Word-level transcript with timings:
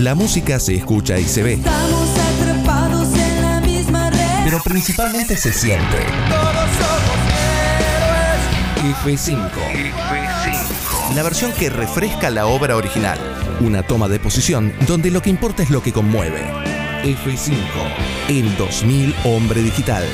La 0.00 0.14
música 0.14 0.58
se 0.58 0.76
escucha 0.76 1.18
y 1.18 1.24
se 1.24 1.42
ve, 1.42 1.52
Estamos 1.54 2.08
atrapados 2.18 3.08
en 3.14 3.42
la 3.42 3.60
misma 3.60 4.08
red. 4.08 4.44
pero 4.44 4.58
principalmente 4.62 5.36
se 5.36 5.52
siente. 5.52 5.98
F5. 9.04 9.50
La 11.14 11.22
versión 11.22 11.52
que 11.52 11.68
refresca 11.68 12.30
la 12.30 12.46
obra 12.46 12.76
original. 12.76 13.18
Una 13.60 13.82
toma 13.82 14.08
de 14.08 14.18
posición 14.18 14.72
donde 14.86 15.10
lo 15.10 15.20
que 15.20 15.28
importa 15.28 15.62
es 15.62 15.68
lo 15.68 15.82
que 15.82 15.92
conmueve. 15.92 16.40
F5. 17.02 17.52
El 18.28 18.56
2000 18.56 19.14
Hombre 19.24 19.62
Digital. 19.62 20.04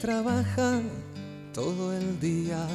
Trabaja 0.00 0.80
todo 1.52 1.96
el 1.96 2.20
día 2.20 2.66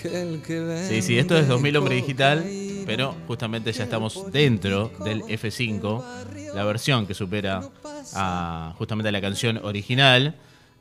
que 0.00 0.22
el 0.22 0.42
que 0.42 0.60
ve. 0.60 0.88
Sí, 0.88 1.02
sí, 1.02 1.18
esto 1.18 1.36
es 1.36 1.48
2000 1.48 1.76
Hombre 1.76 1.94
Digital, 1.96 2.44
pero 2.86 3.14
justamente 3.26 3.72
ya 3.72 3.84
estamos 3.84 4.30
dentro 4.32 4.90
del 5.04 5.22
F5, 5.22 6.54
la 6.54 6.64
versión 6.64 7.06
que 7.06 7.14
supera 7.14 7.62
a 8.14 8.74
justamente 8.78 9.08
a 9.08 9.12
la 9.12 9.20
canción 9.20 9.58
original. 9.62 10.36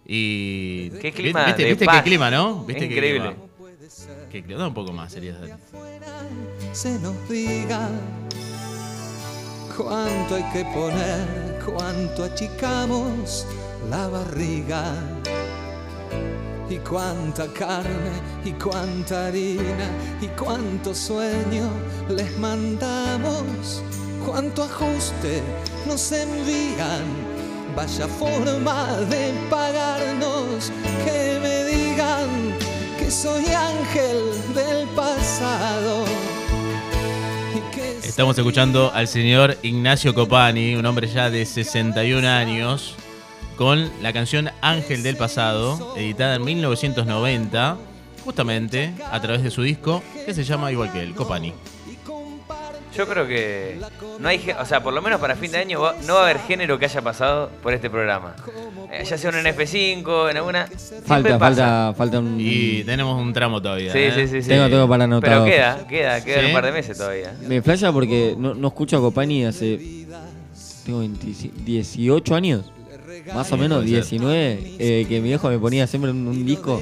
Y. 0.06 0.90
Qué 1.02 1.12
clima 1.12 1.46
¿Viste, 1.46 1.76
qué 1.76 2.02
clima, 2.04 2.32
no? 2.32 2.66
¿Viste 2.66 2.88
qué 2.88 2.96
Increíble. 2.96 3.36
Qué 4.32 4.44
clima. 4.44 4.62
Da 4.62 4.68
un 4.68 4.74
poco 4.74 4.92
más, 4.92 5.12
sería. 5.12 5.38
se 6.72 7.00
nos 7.00 7.30
diga 7.30 7.90
cuánto 9.78 10.36
hay 10.36 10.44
que 10.52 10.64
poner, 10.74 11.60
cuánto 11.66 12.24
achicamos 12.24 13.46
la 13.90 14.08
barriga 14.08 14.94
y 16.70 16.78
cuánta 16.78 17.48
carne 17.48 18.12
y 18.46 18.52
cuánta 18.52 19.28
harina 19.28 19.90
y 20.22 20.28
cuánto 20.28 20.94
sueño 20.96 21.70
les 22.10 22.38
mandamos, 22.40 23.84
cuánto 24.26 24.64
ajuste 24.64 25.42
nos 25.88 26.12
envían. 26.12 27.04
Vaya 27.76 28.08
forma 28.08 28.98
de 29.10 29.34
pagarnos, 29.50 30.72
que 31.06 31.40
me 31.42 31.64
digan 31.66 32.28
que 33.00 33.10
soy 33.10 33.46
ángel 33.46 34.22
del 34.54 34.88
pasado. 34.90 36.06
Estamos 38.04 38.38
escuchando 38.38 38.92
al 38.94 39.08
señor 39.08 39.58
Ignacio 39.62 40.14
Copani, 40.14 40.76
un 40.76 40.86
hombre 40.86 41.08
ya 41.08 41.30
de 41.30 41.46
61 41.46 42.28
años, 42.28 42.98
con 43.62 43.92
la 44.02 44.12
canción 44.12 44.50
Ángel 44.62 45.04
del 45.04 45.18
Pasado, 45.18 45.94
editada 45.96 46.34
en 46.38 46.44
1990, 46.44 47.78
justamente 48.26 48.92
a 49.12 49.22
través 49.22 49.44
de 49.44 49.52
su 49.52 49.62
disco, 49.62 50.02
que 50.26 50.34
se 50.34 50.44
llama 50.44 50.72
igual 50.72 50.92
que 50.92 51.00
él, 51.04 51.14
Copani. 51.14 51.54
Yo 52.98 53.08
creo 53.08 53.28
que 53.28 53.80
no 54.20 54.28
hay, 54.28 54.50
o 54.60 54.66
sea, 54.66 54.82
por 54.82 54.94
lo 54.94 55.02
menos 55.04 55.22
para 55.22 55.36
fin 55.36 55.52
de 55.52 55.60
año 55.60 55.80
va- 55.80 55.96
no 56.08 56.16
va 56.16 56.22
a 56.22 56.24
haber 56.24 56.40
género 56.40 56.80
que 56.80 56.86
haya 56.86 57.04
pasado 57.04 57.52
por 57.62 57.72
este 57.76 57.88
programa. 57.88 58.36
Eh, 58.92 59.04
ya 59.08 59.16
sea 59.16 59.30
en 59.30 59.36
un 59.38 59.46
F5, 59.46 60.32
en 60.32 60.38
alguna. 60.38 60.68
Falta, 61.06 61.38
pasa. 61.38 61.40
falta, 61.40 61.94
falta 61.96 62.20
un. 62.20 62.38
Y 62.40 62.84
tenemos 62.84 63.22
un 63.22 63.32
tramo 63.32 63.62
todavía. 63.62 63.94
Sí, 63.94 64.00
¿eh? 64.00 64.12
sí, 64.16 64.28
sí, 64.28 64.42
sí. 64.42 64.48
Tengo, 64.50 64.68
tengo 64.70 64.90
para 64.90 65.04
Pero 65.06 65.16
anotado. 65.18 65.46
queda, 65.46 65.88
queda, 65.88 66.24
queda 66.26 66.40
Sí. 66.42 66.46
un 66.48 66.54
par 66.54 66.66
de 66.66 66.72
meses 66.72 66.98
todavía. 66.98 67.32
Me 67.48 67.62
flasha 67.62 67.94
porque 67.94 68.36
no, 68.40 68.56
no 68.56 68.70
escucho 68.70 68.98
a 68.98 69.02
Copani 69.02 69.46
hace. 69.46 69.78
Tengo 70.84 71.00
20 71.00 71.28
18 71.64 72.36
años. 72.36 72.66
Más 73.36 73.52
o 73.52 73.58
menos, 73.58 73.84
puede 73.84 74.04
ser. 74.04 74.20
19. 74.20 74.60
eh, 74.80 75.06
que 75.08 75.20
mi 75.22 75.30
viejo 75.30 75.50
me 75.50 75.58
ponía 75.60 75.88
siempre 75.88 76.12
un, 76.12 76.28
un 76.28 76.46
disco. 76.46 76.82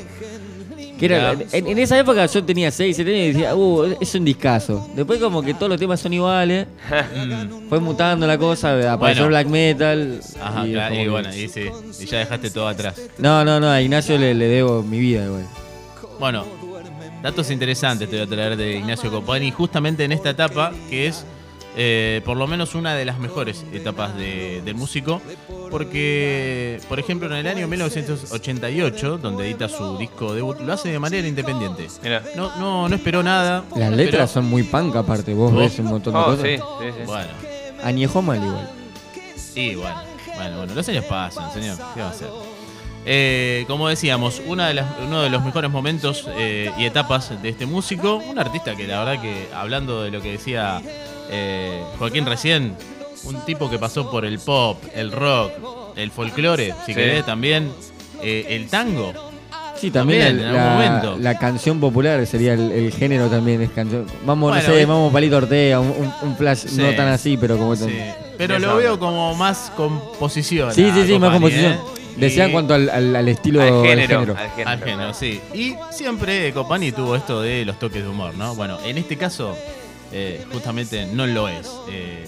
Que 0.99 1.05
era, 1.05 1.31
en, 1.53 1.65
en 1.67 1.79
esa 1.79 1.97
época 1.97 2.25
yo 2.25 2.43
tenía 2.43 2.69
6, 2.71 2.93
7 2.93 3.09
años 3.09 3.23
y 3.23 3.31
decía, 3.31 3.55
uh, 3.55 3.95
es 4.01 4.15
un 4.15 4.25
discazo. 4.25 4.85
Después, 4.97 5.17
como 5.21 5.41
que 5.41 5.53
todos 5.53 5.69
los 5.69 5.79
temas 5.79 5.99
son 6.01 6.11
iguales. 6.13 6.67
Fue 7.69 7.79
mutando 7.79 8.27
la 8.27 8.37
cosa, 8.37 8.73
apareció 8.91 9.23
Bueno. 9.23 9.27
black 9.27 9.47
metal. 9.47 10.19
Ajá, 10.41 10.67
y 10.67 10.73
claro, 10.73 10.95
y 10.95 10.97
que- 10.97 11.09
bueno, 11.09 11.33
y, 11.33 11.47
sí, 11.47 11.65
y 12.01 12.05
ya 12.05 12.17
dejaste 12.19 12.49
todo 12.49 12.67
atrás. 12.67 12.99
No, 13.17 13.45
no, 13.45 13.61
no, 13.61 13.69
a 13.69 13.81
Ignacio 13.81 14.17
le, 14.17 14.33
le 14.33 14.47
debo 14.47 14.83
mi 14.83 14.99
vida, 14.99 15.23
igual. 15.25 15.45
Bueno, 16.19 16.43
datos 17.23 17.49
interesantes 17.49 18.09
te 18.09 18.17
voy 18.17 18.25
a 18.25 18.29
traer 18.29 18.57
de 18.57 18.77
Ignacio 18.79 19.09
Copani, 19.09 19.51
justamente 19.51 20.03
en 20.03 20.11
esta 20.11 20.31
etapa, 20.31 20.73
que 20.89 21.07
es 21.07 21.23
eh, 21.81 22.21
por 22.25 22.35
lo 22.35 22.45
menos 22.45 22.75
una 22.75 22.93
de 22.93 23.05
las 23.05 23.19
mejores 23.19 23.63
etapas 23.71 24.13
de- 24.17 24.61
del 24.65 24.75
músico, 24.75 25.21
porque, 25.71 26.79
por 26.89 26.99
ejemplo, 26.99 27.27
en 27.27 27.33
el 27.35 27.47
año 27.47 27.67
1988, 27.69 29.17
donde 29.17 29.45
edita 29.45 29.69
su 29.69 29.97
disco 29.97 30.33
debut, 30.33 30.59
lo 30.59 30.73
hace 30.73 30.89
de 30.89 30.99
manera 30.99 31.25
independiente. 31.27 31.87
Mirá. 32.03 32.21
No, 32.35 32.53
no, 32.57 32.89
no 32.89 32.95
esperó 32.95 33.23
nada. 33.23 33.63
Las 33.75 33.91
no 33.91 33.95
letras 33.95 34.29
esperó- 34.29 34.41
son 34.43 34.45
muy 34.49 34.63
punk, 34.63 34.95
aparte. 34.95 35.33
Vos 35.33 35.55
ves 35.55 35.79
un 35.79 35.85
montón 35.85 36.13
de 36.13 36.19
Oh, 36.19 36.25
cosas. 36.25 36.41
sí, 36.45 36.57
sí, 36.57 36.85
sí. 36.97 37.03
Bueno, 37.05 37.29
Añejo 37.83 38.21
mal, 38.21 38.43
igual. 38.43 38.69
y 39.55 39.75
bueno, 39.75 40.01
bueno, 40.35 40.57
bueno, 40.57 40.75
los 40.75 40.89
años 40.89 41.05
pasan, 41.05 41.53
señor. 41.53 41.77
¿Qué 41.95 42.01
va 42.01 42.07
a 42.07 42.11
hacer? 42.11 42.27
Eh, 43.05 43.63
como 43.67 43.87
decíamos, 43.87 44.41
una 44.45 44.67
de 44.67 44.73
las- 44.73 44.85
uno 45.07 45.21
de 45.21 45.29
los 45.29 45.43
mejores 45.45 45.71
momentos 45.71 46.25
eh, 46.37 46.71
y 46.77 46.83
etapas 46.85 47.41
de 47.41 47.47
este 47.49 47.65
músico, 47.65 48.15
un 48.17 48.37
artista 48.37 48.75
que 48.75 48.85
la 48.85 49.03
verdad 49.03 49.21
que, 49.21 49.47
hablando 49.55 50.03
de 50.03 50.11
lo 50.11 50.21
que 50.21 50.31
decía 50.33 50.81
eh, 51.29 51.81
Joaquín 51.97 52.25
recién, 52.25 52.75
un 53.23 53.43
tipo 53.45 53.69
que 53.69 53.77
pasó 53.79 54.09
por 54.09 54.25
el 54.25 54.39
pop, 54.39 54.81
el 54.95 55.11
rock, 55.11 55.51
el 55.95 56.11
folclore, 56.11 56.73
si 56.85 56.93
Sí. 56.93 56.95
querés 56.95 57.25
también, 57.25 57.71
eh, 58.21 58.45
el 58.49 58.67
tango. 58.69 59.13
Sí, 59.79 59.91
también, 59.91 60.21
También, 60.35 60.41
la, 60.43 60.49
en 60.49 60.55
algún 60.57 60.73
momento. 60.73 61.17
la 61.21 61.37
canción 61.39 61.79
popular 61.79 62.25
sería 62.27 62.53
el, 62.53 62.69
el 62.71 62.91
género 62.91 63.27
también, 63.27 63.61
es 63.61 63.69
canción. 63.69 64.05
Vamos, 64.25 64.49
Bueno, 64.51 64.67
no 64.67 64.73
sé, 64.75 64.85
vamos 64.85 65.13
Palito 65.13 65.37
Ortega, 65.37 65.79
un, 65.79 65.87
un- 65.87 66.13
un 66.29 66.35
flash 66.35 66.65
Sí. 66.67 66.81
no 66.81 66.93
tan 66.95 67.07
así, 67.07 67.37
pero 67.37 67.57
como... 67.57 67.75
Sí, 67.77 67.85
Sí, 67.85 67.97
Pero 68.37 68.59
lo 68.59 68.75
veo 68.75 68.99
como 68.99 69.35
más 69.35 69.71
composición. 69.77 70.73
sí, 70.73 70.83
a 70.83 71.05
sí, 71.05 71.17
más 71.19 71.31
composición. 71.31 71.73
¿eh? 71.73 71.79
Decía 72.17 72.45
en 72.45 72.51
cuanto 72.51 72.73
al, 72.73 72.89
al- 72.89 73.15
al 73.15 73.27
estilo 73.29 73.61
Al 73.61 73.67
del 73.67 73.85
género, 73.85 74.19
género. 74.19 74.37
al 74.37 74.49
género. 74.51 74.69
Al 74.69 74.83
género, 74.83 75.13
sí. 75.13 75.39
Y 75.53 75.75
siempre 75.91 76.51
Copani 76.53 76.91
tuvo 76.91 77.15
esto 77.15 77.41
de 77.41 77.63
los 77.63 77.79
toques 77.79 78.03
de 78.03 78.09
humor, 78.09 78.33
¿no? 78.35 78.55
Bueno, 78.55 78.77
en 78.83 78.97
este 78.97 79.15
caso, 79.17 79.55
eh, 80.11 80.45
justamente 80.51 81.05
no 81.07 81.27
lo 81.27 81.47
es. 81.47 81.69
Eh, 81.89 82.25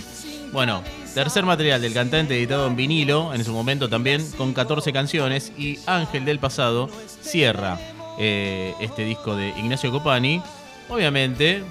bueno, 0.52 0.84
tercer 1.14 1.46
material 1.46 1.82
del 1.82 1.94
cantante 1.94 2.38
editado 2.38 2.68
en 2.68 2.76
vinilo, 2.76 3.34
en 3.34 3.44
su 3.44 3.54
momento 3.54 3.90
también, 3.90 4.26
con 4.38 4.54
14 4.54 4.92
canciones. 4.92 5.52
Y 5.58 5.80
Ángel 5.86 6.26
del 6.26 6.40
Pasado 6.40 6.90
cierra 7.22 7.80
eh, 8.20 8.74
este 8.82 9.06
disco 9.06 9.36
de 9.36 9.50
Ignacio 9.50 9.92
Copani. 9.92 10.42
Obviamente, 10.90 11.64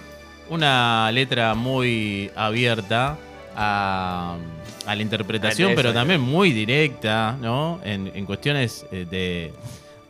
una 0.48 1.10
letra 1.12 1.54
muy 1.54 2.30
abierta 2.34 3.18
a, 3.54 4.36
a 4.86 4.94
la 4.94 5.02
interpretación, 5.02 5.72
pero 5.76 5.92
también 5.92 6.20
muy 6.20 6.52
directa, 6.52 7.36
¿no? 7.40 7.80
En, 7.84 8.10
en 8.14 8.24
cuestiones 8.24 8.86
de, 8.90 9.52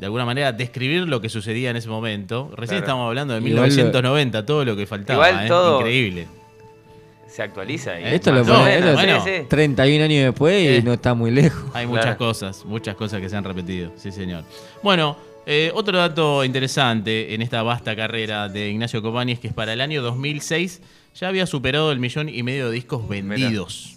de 0.01 0.07
alguna 0.07 0.25
manera, 0.25 0.51
describir 0.53 1.07
lo 1.07 1.21
que 1.21 1.29
sucedía 1.29 1.71
en 1.71 1.77
ese 1.77 1.89
momento. 1.89 2.49
Recién 2.57 2.79
Claro. 2.79 2.85
estamos 2.87 3.07
hablando 3.09 3.35
de 3.35 3.41
Igual 3.41 3.55
lo- 3.55 3.63
1990, 3.63 4.47
todo 4.47 4.65
lo 4.65 4.75
que 4.75 4.87
faltaba, 4.87 5.29
Igual 5.29 5.45
¿eh? 5.45 5.49
todo- 5.49 5.79
Increíble. 5.81 6.27
Se 7.29 7.43
actualiza. 7.43 8.01
y 8.01 8.05
Esto 8.15 8.33
más 8.33 8.47
lo 8.47 8.55
o 8.55 8.59
pone- 8.59 8.81
menos, 8.81 8.95
bueno, 8.95 9.25
sí, 9.25 9.31
sí. 9.41 9.47
31 9.49 10.05
años 10.05 10.25
después 10.25 10.65
y 10.65 10.69
Eh. 10.79 10.83
no 10.83 10.95
está 10.95 11.15
muy 11.15 11.31
lejos. 11.31 11.63
Hay 11.75 11.87
Claro. 11.87 11.89
muchas 11.91 12.17
cosas, 12.17 12.65
muchas 12.65 12.97
cosas 12.97 13.21
que 13.21 13.29
se 13.29 13.37
han 13.37 13.45
repetido, 13.45 13.93
sí 13.97 14.11
señor. 14.11 14.43
Bueno, 14.83 15.17
eh, 15.47 15.71
otro 15.75 15.97
dato 15.99 16.45
interesante 16.45 17.33
en 17.35 17.41
esta 17.43 17.63
vasta 17.63 17.95
carrera 17.95 18.49
de 18.49 18.71
Ignacio 18.71 19.01
Copani 19.01 19.33
es 19.33 19.39
que 19.39 19.51
para 19.51 19.73
el 19.75 19.81
año 19.81 20.03
2006 20.03 20.81
ya 21.15 21.29
había 21.29 21.47
superado 21.47 21.93
el 21.93 22.01
millón 22.01 22.29
y 22.29 22.43
medio 22.43 22.69
de 22.69 22.75
discos 22.75 23.07
vendidos, 23.09 23.97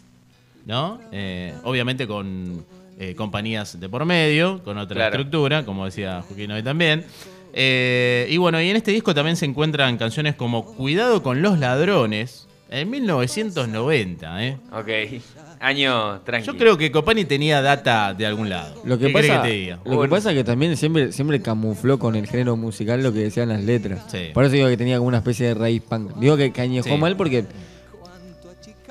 ¿no? 0.68 1.00
Eh, 1.12 1.54
obviamente 1.64 2.06
con 2.08 2.64
eh, 3.00 3.16
compañías 3.16 3.80
de 3.80 3.90
por 3.90 4.06
medio, 4.06 4.62
con 4.64 4.78
otra 4.78 4.96
Claro. 4.96 5.16
estructura, 5.16 5.66
como 5.66 5.86
decía 5.86 6.24
Joaquín 6.28 6.52
hoy 6.52 6.64
también. 6.64 7.06
Eh, 7.54 8.28
y 8.30 8.38
bueno, 8.38 8.62
y 8.62 8.70
en 8.70 8.76
este 8.76 8.92
disco 8.92 9.14
también 9.14 9.36
se 9.36 9.46
encuentran 9.46 9.98
canciones 9.98 10.36
como 10.36 10.66
Cuidado 10.66 11.22
con 11.22 11.42
los 11.42 11.60
ladrones, 11.60 12.48
en 12.70 12.90
1990, 12.90 14.44
¿eh? 14.48 14.58
Ok. 14.72 15.22
Año 15.60 16.22
tranquilo. 16.22 16.54
Yo 16.54 16.60
creo 16.60 16.78
que 16.78 16.92
Copani 16.92 17.24
tenía 17.26 17.62
data 17.62 18.14
de 18.16 18.26
algún 18.26 18.50
lado. 18.50 18.82
Lo 18.84 18.98
que 18.98 19.08
¿Qué 19.08 19.14
querés 19.14 19.30
pasa, 19.30 19.44
que 19.44 19.48
te 19.50 19.56
diga? 19.56 19.80
lo 19.86 20.02
que 20.02 20.08
pasa 20.08 20.32
es 20.32 20.38
que 20.38 20.44
también 20.44 20.76
siempre, 20.76 21.12
siempre 21.12 21.40
camufló 21.42 22.00
con 22.00 22.16
el 22.16 22.26
género 22.28 22.58
musical 22.58 23.04
lo 23.04 23.14
que 23.14 23.20
decían 23.20 23.50
las 23.50 23.64
letras. 23.64 24.02
Sí. 24.08 24.30
Por 24.34 24.44
eso 24.44 24.54
digo 24.56 24.68
que 24.68 24.76
tenía 24.78 24.98
como 24.98 25.08
una 25.10 25.18
especie 25.20 25.48
de 25.48 25.54
raíz 25.54 25.82
punk. 25.84 26.16
Digo 26.18 26.36
que 26.36 26.52
cañejó 26.52 26.90
Sí. 26.90 26.98
mal 26.98 27.16
porque 27.16 27.46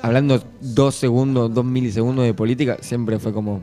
hablando 0.01 0.41
dos 0.61 0.95
segundos, 0.95 1.53
dos 1.53 1.65
milisegundos 1.65 2.25
de 2.25 2.33
política, 2.33 2.77
siempre 2.81 3.19
fue 3.19 3.33
como 3.33 3.61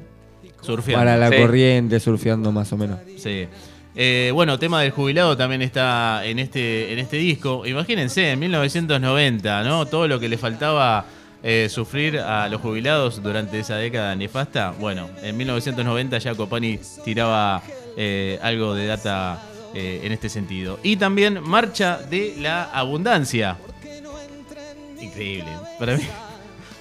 Surfeando. 0.61 0.99
para 1.01 1.17
la 1.17 1.29
Sí. 1.31 1.37
corriente, 1.43 2.01
surfeando 2.01 2.53
más 2.53 2.73
o 2.73 2.77
menos. 2.77 2.99
Sí. 3.17 3.47
Eh, 3.97 4.31
bueno, 4.33 4.59
tema 4.59 4.83
del 4.83 4.93
jubilado 4.93 5.37
también 5.37 5.63
está 5.63 6.25
en 6.25 6.39
este, 6.39 6.93
en 6.93 6.99
este 7.01 7.17
disco. 7.17 7.67
Imagínense, 7.67 8.31
en 8.31 8.39
1990, 8.39 9.65
¿no? 9.65 9.87
Todo 9.87 10.07
lo 10.09 10.21
que 10.21 10.29
le 10.29 10.39
faltaba 10.39 11.05
eh, 11.43 11.69
sufrir 11.71 12.19
a 12.19 12.49
los 12.49 12.61
jubilados 12.61 13.23
durante 13.23 13.59
esa 13.59 13.77
década 13.77 14.15
nefasta. 14.15 14.75
Bueno, 14.79 15.09
en 15.23 15.37
1990 15.37 16.19
ya 16.19 16.35
Copani 16.35 16.79
tiraba 17.05 17.63
eh, 17.97 18.39
algo 18.43 18.75
de 18.75 18.87
data 18.87 19.43
eh, 19.75 20.03
en 20.05 20.13
este 20.13 20.29
sentido. 20.29 20.79
Y 20.83 20.97
también 20.97 21.41
Marcha 21.43 21.99
de 22.11 22.37
la 22.39 22.65
Abundancia. 22.65 23.57
Increíble. 25.01 25.49
Para 25.79 25.97
mí. 25.97 26.03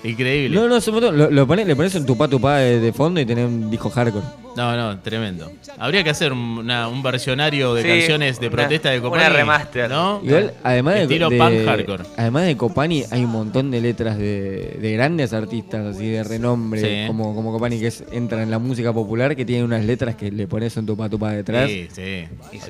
Increíble. 0.04 0.56
No, 0.56 0.68
no, 0.68 0.78
es 0.78 0.88
un 0.88 0.96
montón. 0.96 1.36
Lo, 1.36 1.48
pones, 1.48 1.68
le 1.68 1.76
pones 1.76 1.94
en 1.96 2.06
tupá 2.06 2.28
tupá 2.28 2.58
de, 2.58 2.80
de 2.80 2.94
fondo 2.94 3.20
y 3.20 3.26
tenés 3.26 3.46
un 3.48 3.70
disco 3.70 3.90
hardcore. 3.90 4.26
No, 4.56 4.76
no, 4.76 5.00
tremendo. 5.00 5.52
Habría 5.78 6.04
que 6.04 6.10
hacer 6.10 6.34
un, 6.34 6.40
una- 6.60 6.88
un 6.88 7.02
versionario 7.04 7.74
de 7.74 7.84
Sí, 7.84 7.88
canciones 7.88 8.40
de 8.40 8.48
una- 8.48 8.56
protesta 8.58 8.90
de 8.90 9.02
Copani. 9.02 9.24
una 9.24 9.30
remaster. 9.34 9.90
¿no? 9.90 10.22
Igual, 10.24 10.54
además 10.64 10.96
de, 10.96 11.02
Estilo 11.04 11.30
de- 11.30 11.38
punk 11.38 11.66
hardcore. 11.66 12.04
además 12.18 12.46
de 12.46 12.58
Copani, 12.58 13.04
hay 13.12 13.24
un 13.24 13.32
montón 13.32 13.72
de 13.72 13.82
letras 13.82 14.18
de, 14.18 14.78
de 14.82 14.94
grandes 14.94 15.34
artistas, 15.34 15.96
así 15.96 16.08
de 16.10 16.24
renombre, 16.24 16.82
Sí. 16.82 17.08
como, 17.08 17.34
como 17.36 17.52
Copani, 17.52 17.80
que 17.80 17.88
es, 17.88 18.04
entran 18.12 18.42
en 18.42 18.52
la 18.52 18.60
música 18.60 18.92
popular, 18.92 19.36
que 19.36 19.46
tienen 19.46 19.66
unas 19.66 19.86
letras 19.86 20.16
que 20.16 20.32
le 20.32 20.48
pones 20.48 20.76
un 20.78 20.86
tupá 20.86 21.10
tupá 21.10 21.32
detrás. 21.32 21.70
Sí, 21.70 21.88
sí. 21.92 22.26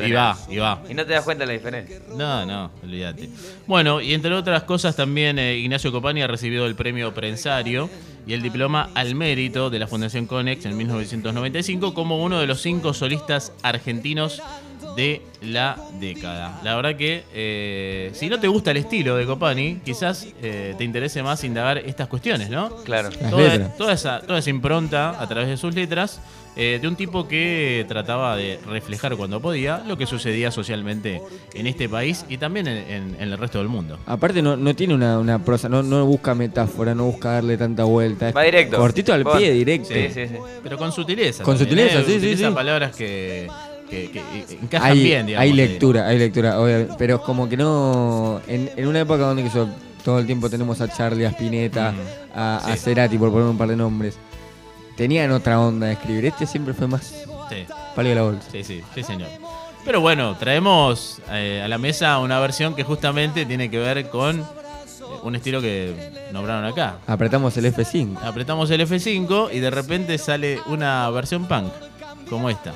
Y 0.06 0.12
va, 0.12 0.38
y 0.50 0.58
va. 0.58 0.81
Y 0.90 0.94
no 0.94 1.06
te 1.06 1.14
das 1.14 1.24
cuenta 1.24 1.44
de 1.44 1.48
la 1.48 1.54
diferencia. 1.54 1.98
No, 2.16 2.46
no, 2.46 2.72
olvídate. 2.84 3.30
Bueno, 3.68 4.02
y 4.02 4.14
entre 4.14 4.34
otras 4.34 4.64
cosas 4.64 4.96
también 4.96 5.40
eh, 5.40 5.56
Ignacio 5.58 5.92
Copani 5.92 6.22
ha 6.22 6.28
recibido 6.28 6.66
el 6.66 6.76
premio 6.76 7.14
Prensario 7.14 7.90
y 8.30 8.34
el 8.34 8.44
diploma 8.44 8.92
al 8.94 9.16
mérito 9.16 9.72
de 9.72 9.80
la 9.80 9.88
Fundación 9.88 10.28
Conex 10.28 10.64
en 10.66 10.78
1995 10.78 11.96
como 11.96 12.24
uno 12.24 12.40
de 12.40 12.46
los 12.46 12.62
cinco 12.62 12.94
solistas 12.94 13.52
argentinos 13.64 14.40
de 14.96 15.24
la 15.42 15.76
década. 16.00 16.62
La 16.64 16.76
verdad 16.76 16.96
que 16.96 17.24
eh, 17.34 18.12
si 18.14 18.30
no 18.30 18.40
te 18.40 18.48
gusta 18.48 18.70
el 18.70 18.78
estilo 18.78 19.16
de 19.16 19.26
Copani, 19.26 19.81
quizás 19.84 20.28
eh, 20.44 20.76
te 20.78 20.84
interese 20.84 21.24
más 21.24 21.44
indagar 21.44 21.80
estas 21.80 22.08
cuestiones, 22.08 22.52
¿no? 22.52 22.70
Claro. 22.84 23.10
Toda 23.80 23.94
esa, 23.94 24.22
toda 24.22 24.38
esa 24.38 24.50
impronta 24.52 25.20
a 25.20 25.28
través 25.28 25.50
de 25.50 25.58
sus 25.58 25.74
letras 25.74 26.22
eh, 26.56 26.80
de 26.81 26.88
un 26.88 26.96
tipo 26.96 27.28
que 27.28 27.86
trataba 27.88 28.36
de 28.36 28.60
reflejar 28.68 29.16
cuando 29.16 29.40
podía 29.42 29.80
lo 29.88 29.98
que 29.98 30.06
sucedía 30.06 30.51
socialmente 30.51 31.22
en 31.54 31.68
este 31.68 31.88
país 31.88 32.25
y 32.28 32.38
también 32.38 32.68
en, 32.68 32.78
en- 32.78 33.16
en 33.19 33.31
el 33.31 33.38
resto 33.38 33.60
del 33.60 33.68
mundo. 33.68 33.98
Aparte 34.06 34.42
no, 34.42 34.57
no 34.57 34.75
tiene 34.75 34.94
una, 34.94 35.19
una 35.19 35.44
prosa, 35.44 35.69
no, 35.69 35.84
no 35.84 36.06
busca 36.06 36.36
metáfora, 36.36 36.94
no 36.96 37.06
busca 37.06 37.34
darle 37.34 37.57
tanta 37.57 37.84
vuelta. 37.84 38.31
Va 38.31 38.44
directo. 38.44 38.78
Cortito 38.78 39.13
al 39.13 39.24
pie, 39.25 39.51
directo. 39.54 39.90
Sí, 39.94 40.07
sí, 40.13 40.28
sí. 40.28 40.36
Pero 40.63 40.78
con 40.78 40.92
sutileza. 40.92 41.44
Con 41.44 41.57
también, 41.57 41.88
sutileza, 41.90 42.00
¿eh? 42.00 42.04
sí, 42.06 42.12
sí, 42.12 42.18
Utiliza 42.18 42.50
sí. 42.50 42.54
palabras 42.56 42.95
que, 42.95 43.48
que- 43.90 44.10
que 44.12 44.22
encajan 44.62 44.92
Hay, 44.92 45.04
bien, 45.04 45.25
digamos. 45.28 45.44
hay 45.44 45.54
lectura, 45.54 46.07
hay 46.07 46.19
lectura, 46.19 46.60
obviamente, 46.60 46.94
pero 46.98 47.16
es 47.16 47.22
como 47.22 47.48
que 47.48 47.57
no. 47.57 48.42
En, 48.48 48.69
en 48.75 48.88
una 48.88 49.00
época 49.00 49.24
donde 49.24 49.44
que 49.44 49.50
so- 49.50 49.69
todo 50.04 50.19
el 50.19 50.25
tiempo 50.25 50.50
tenemos 50.50 50.80
a 50.81 50.88
Charlie, 50.88 51.25
a 51.25 51.30
Spinetta, 51.30 51.92
Mm, 51.92 52.38
a, 52.38 52.57
a 52.57 52.75
sí. 52.78 52.84
Cerati, 52.86 53.18
por 53.18 53.31
poner 53.31 53.48
un 53.48 53.57
par 53.57 53.68
de 53.68 53.75
nombres, 53.75 54.18
tenían 55.00 55.31
otra 55.31 55.60
onda 55.62 55.88
de 55.88 55.94
escribir. 55.94 56.25
Este 56.25 56.46
siempre 56.46 56.74
fue 56.74 56.86
más 56.88 57.04
Sí, 57.50 57.66
palio 57.96 58.10
de 58.12 58.16
la 58.16 58.22
bolsa. 58.24 58.48
sí, 58.51 58.63
sí, 58.63 58.84
sí, 58.94 59.01
señor. 59.01 59.30
Pero 59.86 60.01
bueno, 60.01 60.36
traemos 60.38 61.19
eh, 61.31 61.62
a 61.63 61.68
la 61.69 61.78
mesa 61.78 62.19
una 62.19 62.38
versión 62.40 62.75
que 62.75 62.84
justamente 62.84 63.46
tiene 63.46 63.72
que 63.72 63.80
ver 63.80 64.10
con 64.10 64.42
eh, 64.42 64.44
un 65.24 65.36
estilo 65.36 65.62
que 65.62 66.28
nombraron 66.34 66.66
acá. 66.66 66.98
Apretamos 67.07 67.56
el 67.57 67.66
F5. 67.74 68.18
Apretamos 68.22 68.69
el 68.72 68.81
F5 68.81 69.50
y 69.54 69.60
de 69.60 69.69
repente 69.72 70.18
sale 70.18 70.60
una 70.68 71.10
versión 71.12 71.48
punk, 71.48 71.72
como 72.30 72.50
esta. 72.50 72.74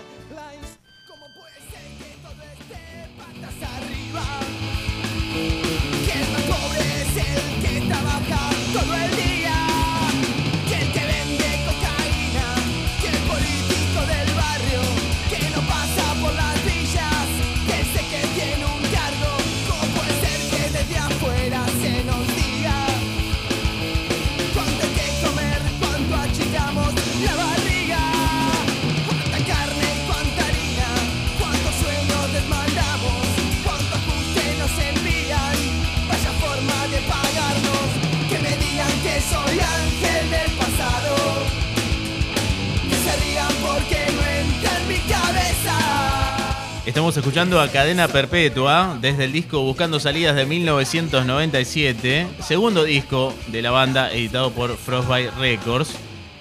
A 47.43 47.67
Cadena 47.67 48.07
Perpetua 48.07 48.97
desde 49.01 49.25
el 49.25 49.33
disco 49.33 49.61
Buscando 49.63 49.99
Salidas 49.99 50.33
de 50.33 50.45
1997, 50.45 52.25
segundo 52.41 52.85
disco 52.85 53.33
de 53.47 53.61
la 53.61 53.69
banda 53.69 54.11
editado 54.13 54.51
por 54.51 54.77
Frostbite 54.77 55.29
Records. 55.37 55.89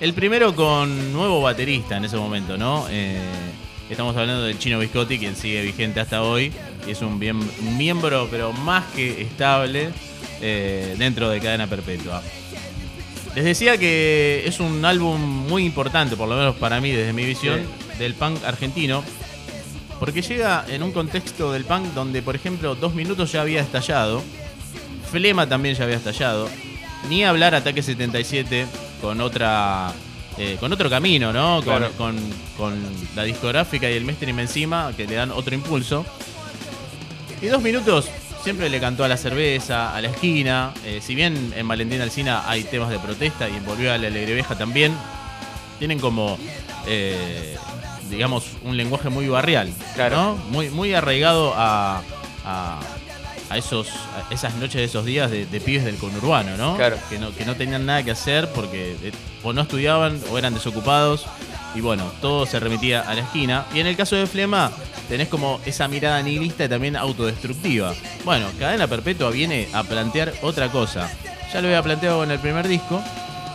El 0.01 0.15
primero 0.15 0.55
con 0.55 1.13
nuevo 1.13 1.43
baterista 1.43 1.97
en 1.97 2.05
ese 2.05 2.17
momento, 2.17 2.57
¿no? 2.57 2.87
Eh, 2.89 3.19
estamos 3.91 4.17
hablando 4.17 4.45
del 4.45 4.61
Chino 4.61 4.79
Biscotti, 4.79 5.19
quien 5.19 5.35
sigue 5.35 5.61
vigente 5.63 5.99
hasta 5.99 6.23
hoy 6.23 6.53
y 6.87 6.93
es 6.93 7.03
un, 7.03 7.19
bien- 7.19 7.51
un 7.61 7.77
miembro, 7.77 8.29
pero 8.31 8.53
más 8.53 8.85
que 8.95 9.23
estable, 9.23 9.91
eh, 10.41 10.95
dentro 10.99 11.29
de 11.31 11.41
Cadena 11.41 11.67
Perpetua. 11.67 12.23
Les 13.35 13.45
decía 13.45 13.77
que 13.77 14.45
es 14.47 14.61
un 14.61 14.85
álbum 14.85 15.21
muy 15.21 15.65
importante, 15.65 16.17
por 16.17 16.29
lo 16.29 16.37
menos 16.37 16.55
para 16.57 16.81
mí, 16.81 16.93
desde 16.93 17.13
mi 17.13 17.25
visión, 17.25 17.61
del 17.99 18.15
punk 18.15 18.45
argentino. 18.45 19.03
Porque 20.05 20.21
llega 20.21 20.65
en 20.69 20.83
un 20.83 20.91
contexto 20.91 21.53
del 21.53 21.65
punk 21.65 21.87
donde, 21.95 22.23
por 22.23 22.35
ejemplo, 22.35 22.75
Dos 22.75 22.93
Minutos 22.95 23.31
ya 23.31 23.43
había 23.43 23.61
estallado, 23.61 24.21
Flema 25.11 25.49
también 25.49 25.77
ya 25.77 25.85
había 25.85 25.97
estallado, 25.97 26.49
ni 27.09 27.23
hablar 27.25 27.55
Ataque 27.55 27.83
77 27.83 28.67
con 29.01 29.21
otra 29.21 29.93
eh, 30.39 30.57
con 30.59 30.73
otro 30.73 30.89
camino, 30.91 31.33
¿no? 31.33 31.57
Con, 31.57 31.65
Claro. 31.65 31.93
con- 31.97 32.19
con 32.57 32.75
la 33.15 33.23
discográfica 33.25 33.89
y 33.91 33.95
el 33.95 34.05
mainstream 34.05 34.41
encima, 34.41 34.93
que 34.97 35.07
le 35.07 35.15
dan 35.15 35.31
otro 35.31 35.55
impulso. 35.55 36.05
Y 37.41 37.47
Dos 37.47 37.63
Minutos 37.63 38.09
siempre 38.43 38.69
le 38.71 38.81
cantó 38.81 39.05
a 39.05 39.09
la 39.09 39.17
cerveza, 39.17 39.95
a 39.95 40.01
la 40.01 40.09
esquina. 40.09 40.73
eh, 40.85 41.01
si 41.01 41.15
bien 41.15 41.53
en 41.57 41.69
Valentín 41.69 42.01
Alcina 42.01 42.43
hay 42.49 42.65
temas 42.65 42.89
de 42.91 42.99
protesta 42.99 43.49
y 43.49 43.55
en 43.57 43.65
Volvió 43.65 43.93
a 43.93 43.99
la 43.99 44.09
Alegre 44.09 44.35
Vieja 44.35 44.57
también, 44.57 44.95
tienen 45.79 46.01
como, 46.01 46.39
eh, 46.87 47.57
digamos, 48.13 48.45
un 48.63 48.77
lenguaje 48.77 49.09
muy 49.09 49.27
barrial, 49.29 49.73
Claro. 49.95 50.17
¿no? 50.17 50.37
Muy, 50.51 50.71
muy 50.71 50.95
arraigado 50.95 51.53
a, 51.57 52.03
a, 52.45 52.81
a 53.51 53.59
esos, 53.59 53.89
a 53.89 54.33
esas 54.33 54.55
noches 54.55 54.75
de 54.77 54.85
esos 54.85 55.05
días 55.05 55.31
de, 55.31 55.47
de 55.47 55.61
pibes 55.61 55.85
del 55.85 55.97
conurbano, 55.97 56.57
¿no? 56.57 56.77
Claro. 56.77 56.97
Que 57.11 57.19
¿no? 57.19 57.35
Que 57.35 57.45
no 57.45 57.57
tenían 57.57 57.85
nada 57.87 58.03
que 58.05 58.11
hacer 58.13 58.49
porque 58.53 58.97
eh, 59.03 59.13
o 59.43 59.53
no 59.53 59.63
estudiaban 59.63 60.21
o 60.31 60.39
eran 60.39 60.55
desocupados. 60.55 61.27
Y 61.75 61.81
bueno, 61.81 62.05
todo 62.21 62.45
se 62.45 62.61
remitía 62.61 63.01
a 63.01 63.15
la 63.15 63.23
esquina. 63.23 63.65
Y 63.75 63.81
en 63.81 63.87
el 63.87 63.97
caso 63.97 64.15
de 64.15 64.27
Flema, 64.27 64.71
tenés 65.09 65.29
como 65.29 65.59
esa 65.65 65.89
mirada 65.89 66.23
nihilista 66.23 66.65
y 66.67 66.69
también 66.69 66.97
autodestructiva. 66.97 67.95
Bueno, 68.27 68.47
Cadena 68.59 68.87
Perpetua 68.87 69.31
viene 69.31 69.69
a 69.73 69.83
plantear 69.83 70.35
otra 70.43 70.69
cosa. 70.71 71.11
Ya 71.51 71.61
lo 71.63 71.69
había 71.69 71.83
planteado 71.83 72.25
en 72.25 72.31
el 72.31 72.39
primer 72.39 72.69
disco, 72.69 73.03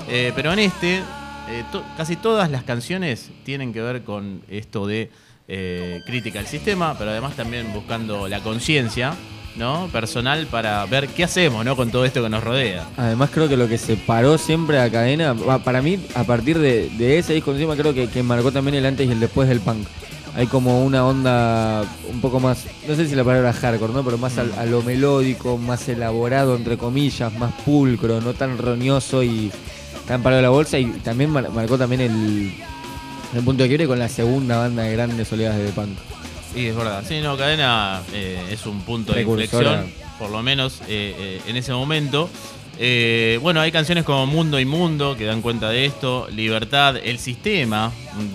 eh, 0.10 0.32
pero 0.36 0.52
en 0.54 0.60
este, 0.60 1.04
eh, 1.50 1.64
to- 1.72 1.84
casi 1.96 2.16
todas 2.16 2.50
las 2.52 2.64
canciones 2.64 3.30
tienen 3.44 3.74
que 3.74 3.82
ver 3.82 4.04
con 4.04 4.42
esto 4.50 4.86
de 4.88 5.10
eh, 5.48 6.02
crítica 6.06 6.40
al 6.40 6.48
sistema, 6.48 6.98
pero 6.98 7.12
además 7.12 7.36
también 7.36 7.72
buscando 7.74 8.28
la 8.28 8.42
conciencia 8.42 9.14
¿no? 9.56 9.88
personal 9.92 10.46
para 10.48 10.86
ver 10.86 11.08
qué 11.08 11.24
hacemos 11.24 11.64
¿no? 11.66 11.76
con 11.76 11.90
todo 11.90 12.06
esto 12.06 12.22
que 12.22 12.30
nos 12.30 12.44
rodea. 12.44 12.86
Además 12.98 13.30
creo 13.34 13.48
que 13.48 13.56
lo 13.58 13.68
que 13.68 13.78
separó 13.78 14.38
siempre 14.38 14.80
a 14.80 14.90
Cadena, 14.92 15.34
para 15.64 15.82
mí, 15.82 16.00
a 16.16 16.24
partir 16.26 16.60
de, 16.60 17.18
ese 17.18 17.34
disco 17.34 17.52
encima, 17.54 17.76
creo 17.76 17.94
que, 17.94 18.08
que 18.08 18.22
marcó 18.24 18.52
también 18.52 18.76
el 18.76 18.86
antes 18.86 19.08
y 19.08 19.12
el 19.12 19.20
después 19.20 19.48
del 19.50 19.62
punk. 19.62 19.88
Hay 20.36 20.46
como 20.46 20.84
una 20.86 21.04
onda 21.08 21.84
un 22.12 22.22
poco 22.22 22.40
más, 22.40 22.66
no 22.88 22.94
sé 22.96 23.08
si 23.08 23.16
la 23.16 23.24
palabra 23.24 23.52
hardcore, 23.54 23.92
¿no? 23.94 24.04
Pero 24.04 24.20
más 24.20 24.38
al- 24.38 24.54
a 24.60 24.66
lo 24.66 24.84
melódico, 24.84 25.58
más 25.58 25.90
elaborado, 25.90 26.56
entre 26.56 26.78
comillas, 26.78 27.34
más 27.34 27.52
pulcro, 27.66 28.22
no 28.22 28.34
tan 28.36 28.60
roñoso 28.60 29.24
y 29.24 29.52
tan 30.08 30.24
parado 30.24 30.42
la 30.42 30.50
bolsa. 30.50 30.80
Y 30.80 30.86
también 31.04 31.30
mar- 31.30 31.50
marcó 31.52 31.78
también 31.78 32.02
el, 32.02 32.54
el 33.36 33.44
punto 33.44 33.64
de 33.64 33.70
quiebre 33.70 33.88
con 33.88 34.00
la 34.00 34.10
segunda 34.10 34.58
banda 34.58 34.84
de 34.84 34.94
grandes 34.94 35.32
oleadas 35.32 35.58
de 35.58 35.70
punk. 35.70 35.98
Y 36.56 36.68
es 36.68 36.76
verdad, 36.76 37.04
sí, 37.08 37.20
no, 37.22 37.38
Cadena 37.38 38.02
eh, 38.14 38.40
es 38.52 38.66
un 38.66 38.82
punto 38.82 39.14
de 39.14 39.22
inflexión, 39.22 39.92
por 40.18 40.32
lo 40.32 40.42
menos 40.42 40.80
eh, 40.88 41.14
eh, 41.18 41.42
en 41.48 41.56
ese 41.58 41.72
momento. 41.74 42.30
Eh, 42.80 43.38
bueno, 43.42 43.60
hay 43.62 43.72
canciones 43.72 44.04
como 44.04 44.26
Mundo 44.26 44.60
y 44.60 44.66
Mundo 44.66 45.16
que 45.18 45.26
dan 45.26 45.42
cuenta 45.42 45.70
de 45.70 45.86
esto, 45.86 46.28
Libertad, 46.32 46.96
El 46.98 47.20
Sistema, 47.20 47.92
un 48.18 48.32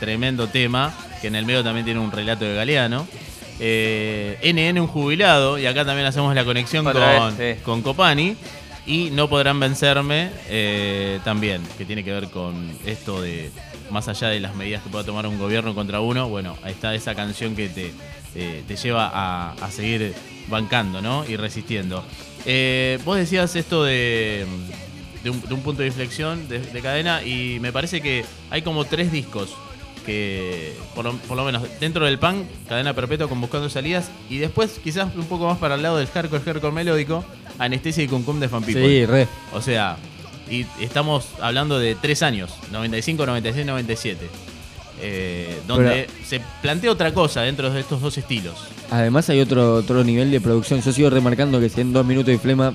tremendo 0.00 0.48
tema, 0.48 0.92
que 1.20 1.28
en 1.28 1.36
el 1.36 1.44
medio 1.46 1.62
también 1.62 1.84
tiene 1.84 2.00
un 2.00 2.10
relato 2.10 2.44
de 2.44 2.54
Galeano. 2.54 3.06
Eh, 3.60 4.38
NN, 4.42 4.80
un 4.80 4.86
jubilado, 4.88 5.56
y 5.58 5.66
acá 5.66 5.84
también 5.84 6.06
hacemos 6.06 6.34
la 6.34 6.44
conexión 6.44 6.84
con, 6.84 6.94
vez, 6.94 7.56
sí. 7.58 7.62
con 7.62 7.82
Copani. 7.82 8.34
Y 8.86 9.10
No 9.10 9.28
Podrán 9.28 9.60
Vencerme 9.60 10.30
eh, 10.48 11.20
también, 11.24 11.62
que 11.78 11.84
tiene 11.84 12.02
que 12.02 12.12
ver 12.12 12.30
con 12.30 12.76
esto 12.84 13.22
de, 13.22 13.50
más 13.90 14.08
allá 14.08 14.28
de 14.28 14.40
las 14.40 14.56
medidas 14.56 14.82
que 14.82 14.90
pueda 14.90 15.04
tomar 15.04 15.26
un 15.26 15.38
gobierno 15.38 15.74
contra 15.74 16.00
uno, 16.00 16.28
bueno, 16.28 16.56
ahí 16.64 16.72
está 16.72 16.94
esa 16.94 17.14
canción 17.14 17.54
que 17.54 17.68
te, 17.68 17.92
eh, 18.34 18.64
te 18.66 18.76
lleva 18.76 19.08
a, 19.12 19.52
a 19.52 19.70
seguir 19.70 20.14
bancando, 20.48 21.00
¿no? 21.00 21.24
Y 21.28 21.36
resistiendo. 21.36 22.04
Eh, 22.44 22.98
vos 23.04 23.16
decías 23.16 23.54
esto 23.54 23.84
de, 23.84 24.46
de, 25.22 25.30
un, 25.30 25.40
de 25.40 25.54
un 25.54 25.62
punto 25.62 25.82
de 25.82 25.88
inflexión 25.88 26.48
de, 26.48 26.58
de 26.58 26.80
cadena 26.80 27.22
y 27.22 27.58
me 27.60 27.72
parece 27.72 28.00
que 28.00 28.24
hay 28.50 28.62
como 28.62 28.84
tres 28.84 29.12
discos 29.12 29.54
que, 30.04 30.74
por 30.94 31.04
lo, 31.04 31.12
por 31.18 31.36
lo 31.36 31.44
menos 31.44 31.62
dentro 31.78 32.04
del 32.04 32.18
punk, 32.18 32.46
cadena 32.68 32.92
perpetua 32.94 33.28
con 33.28 33.40
Buscando 33.40 33.70
Salidas 33.70 34.10
y 34.28 34.38
después 34.38 34.80
quizás 34.82 35.14
un 35.14 35.26
poco 35.26 35.46
más 35.46 35.58
para 35.58 35.76
el 35.76 35.82
lado 35.82 35.98
del 35.98 36.08
hardcore, 36.08 36.42
hardcore 36.42 36.74
melódico, 36.74 37.24
Anestesia 37.64 38.04
y 38.04 38.08
Cum 38.08 38.40
de 38.40 38.48
Fan 38.48 38.62
People. 38.62 38.86
Sí, 38.86 39.06
re. 39.06 39.28
O 39.52 39.60
sea, 39.60 39.96
y 40.50 40.66
estamos 40.80 41.28
hablando 41.40 41.78
de 41.78 41.94
tres 41.94 42.22
años, 42.22 42.50
95, 42.72 43.24
96, 43.26 43.66
97. 43.66 44.28
eh, 45.00 45.58
donde 45.66 46.06
se 46.24 46.40
plantea 46.60 46.90
otra 46.92 47.12
cosa 47.12 47.42
dentro 47.42 47.70
de 47.70 47.80
estos 47.80 48.00
dos 48.00 48.16
estilos. 48.18 48.54
Además 48.90 49.28
hay 49.30 49.40
otro, 49.40 49.74
otro 49.76 50.04
nivel 50.04 50.30
de 50.30 50.40
producción. 50.40 50.80
Yo 50.80 50.92
sigo 50.92 51.10
remarcando 51.10 51.58
que 51.58 51.68
si 51.68 51.80
en 51.80 51.92
dos 51.92 52.06
minutos 52.06 52.32
y 52.34 52.38
flema 52.38 52.74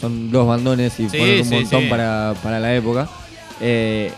son 0.00 0.30
dos 0.30 0.46
bandones 0.46 0.98
y 1.00 1.08
Sí, 1.10 1.18
ponen 1.18 1.38
un 1.40 1.44
sí, 1.44 1.54
montón 1.56 1.82
sí. 1.82 1.88
Para, 1.88 2.34
para 2.42 2.58
la 2.60 2.74
época. 2.74 3.08
Eh, 3.60 4.10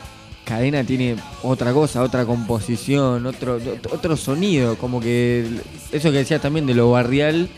Cadena 0.45 0.85
tiene 0.85 1.17
otra 1.43 1.73
cosa, 1.73 2.03
otra 2.03 2.25
composición, 2.27 3.25
otro, 3.27 3.59
otro 3.91 4.17
sonido, 4.17 4.77
como 4.77 5.01
que 5.01 5.47
eso 5.91 6.11
que 6.13 6.19
decías 6.19 6.41
también 6.43 6.67
de 6.67 6.75
lo 6.75 6.91
barrial, 6.91 7.49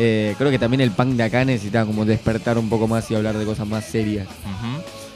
eh, 0.00 0.34
creo 0.38 0.50
que 0.50 0.58
también 0.60 0.80
el 0.80 0.92
punk 0.92 1.14
de 1.16 1.24
acá 1.24 1.44
necesitaba 1.44 1.84
como 1.84 2.04
despertar 2.04 2.56
un 2.56 2.68
poco 2.68 2.86
más 2.86 3.10
y 3.10 3.16
hablar 3.16 3.36
de 3.36 3.44
cosas 3.44 3.66
más 3.66 3.84
serias. 3.84 4.28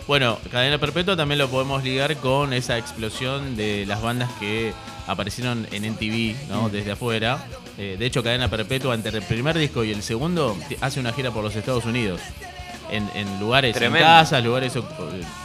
Bueno, 0.08 0.38
Cadena 0.50 0.78
Perpetua 0.78 1.16
también 1.16 1.38
lo 1.38 1.48
podemos 1.48 1.84
ligar 1.84 2.16
con 2.16 2.52
esa 2.52 2.76
explosión 2.76 3.56
de 3.56 3.86
las 3.86 4.02
bandas 4.02 4.28
que 4.40 4.72
aparecieron 5.06 5.66
en 5.70 5.84
NTV, 5.84 6.48
¿no? 6.48 6.68
Desde 6.68 6.92
afuera. 6.92 7.38
Eh, 7.78 7.96
de 7.98 8.06
hecho, 8.06 8.22
Cadena 8.24 8.48
Perpetua, 8.50 8.94
entre 8.96 9.16
el 9.16 9.22
primer 9.22 9.56
disco 9.56 9.84
y 9.84 9.92
el 9.92 10.02
segundo, 10.02 10.56
hace 10.80 10.98
una 10.98 11.12
gira 11.12 11.30
por 11.30 11.44
los 11.44 11.54
Estados 11.54 11.84
Unidos. 11.84 12.20
En, 12.90 13.08
en 13.14 13.38
lugares, 13.40 13.74
Tremendo. 13.74 13.98
en 14.06 14.12
casas, 14.14 14.44
lugares, 14.44 14.74
eh, 14.76 14.82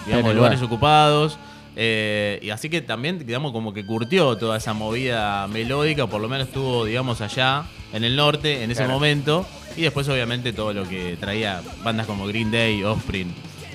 digamos, 0.08 0.34
lugares 0.36 0.60
lugar. 0.60 0.74
ocupados. 0.74 1.38
Eh, 1.79 2.39
y 2.41 2.50
así 2.50 2.69
que 2.69 2.81
también, 2.81 3.19
digamos, 3.25 3.51
como 3.51 3.72
que 3.72 3.86
curtió 3.86 4.36
toda 4.36 4.57
esa 4.57 4.74
movida 4.74 5.48
melódica, 5.48 6.07
por 6.07 6.19
lo 6.19 6.27
menos 6.27 6.48
estuvo, 6.48 6.86
digamos, 6.86 7.22
allá, 7.22 7.65
en 7.93 8.03
el 8.03 8.15
norte, 8.15 8.63
en 8.63 8.72
ese 8.72 8.79
Claro. 8.81 8.93
momento. 8.93 9.46
Y 9.75 9.81
después, 9.84 10.10
obviamente, 10.10 10.53
todo 10.53 10.74
lo 10.74 10.89
que 10.89 11.17
traía 11.19 11.62
bandas 11.84 12.07
como 12.07 12.25
Green 12.25 12.50
Day, 12.50 12.84
Offspring. 12.84 13.31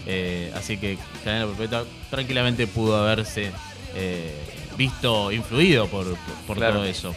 Eh, 0.07 0.53
así 0.57 0.79
que 0.79 0.99
Cadena 1.23 1.47
Perpetua 1.47 1.85
tranquilamente 2.11 2.67
pudo 2.67 2.97
haberse 2.97 3.53
eh, 3.95 4.33
visto 4.77 5.31
influido 5.31 5.87
por, 5.87 6.07
por- 6.07 6.17
por 6.47 6.57
Claro. 6.57 6.75
todo 6.77 6.85
eso. 6.87 7.15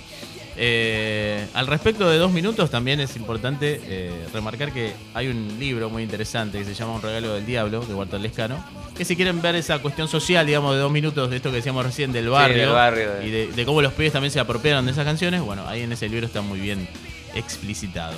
Eh, 0.57 1.45
al 1.53 1.67
respecto 1.67 2.09
de 2.09 2.17
dos 2.17 2.31
minutos, 2.31 2.69
también 2.69 3.00
es 3.01 3.15
importante 3.17 3.81
eh, 3.85 4.12
remarcar 4.33 4.71
que 4.71 4.93
hay 5.13 5.27
un 5.27 5.57
libro 5.59 5.89
muy 5.89 6.01
interesante 6.03 6.57
que 6.59 6.65
se 6.65 6.74
llama 6.74 6.93
Un 6.93 7.01
regalo 7.01 7.33
del 7.33 7.45
diablo, 7.45 7.81
de 7.85 7.93
Walter 7.93 8.19
Lescano, 8.21 8.63
que 8.97 9.03
si 9.03 9.15
quieren 9.17 9.41
ver 9.41 9.55
esa 9.55 9.79
cuestión 9.79 10.07
social, 10.07 10.45
digamos, 10.45 10.74
de 10.74 10.79
dos 10.79 10.91
minutos, 10.91 11.29
de 11.29 11.35
esto 11.38 11.50
que 11.50 11.57
decíamos 11.57 11.85
recién, 11.85 12.13
del 12.13 12.29
barrio, 12.29 12.57
del 12.63 12.69
barrio, 12.71 13.13
de- 13.15 13.27
y 13.27 13.31
de, 13.31 13.47
de 13.51 13.65
cómo 13.65 13.81
los 13.81 13.91
pibes 13.93 14.13
también 14.13 14.31
se 14.31 14.39
apropiaron 14.39 14.85
de 14.85 14.91
esas 14.93 15.03
canciones, 15.05 15.41
bueno, 15.41 15.67
ahí 15.67 15.81
en 15.81 15.91
ese 15.91 16.07
libro 16.07 16.25
está 16.25 16.41
muy 16.41 16.59
bien 16.59 16.88
explicitado. 17.33 18.15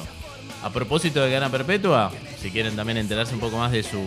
A 0.63 0.69
propósito 0.71 1.21
de 1.21 1.31
Gana 1.31 1.49
Perpetua, 1.49 2.11
si 2.41 2.49
quieren 2.51 2.75
también 2.75 2.97
enterarse 2.97 3.33
un 3.33 3.39
poco 3.39 3.57
más 3.57 3.71
de 3.71 3.83
su, 3.83 3.99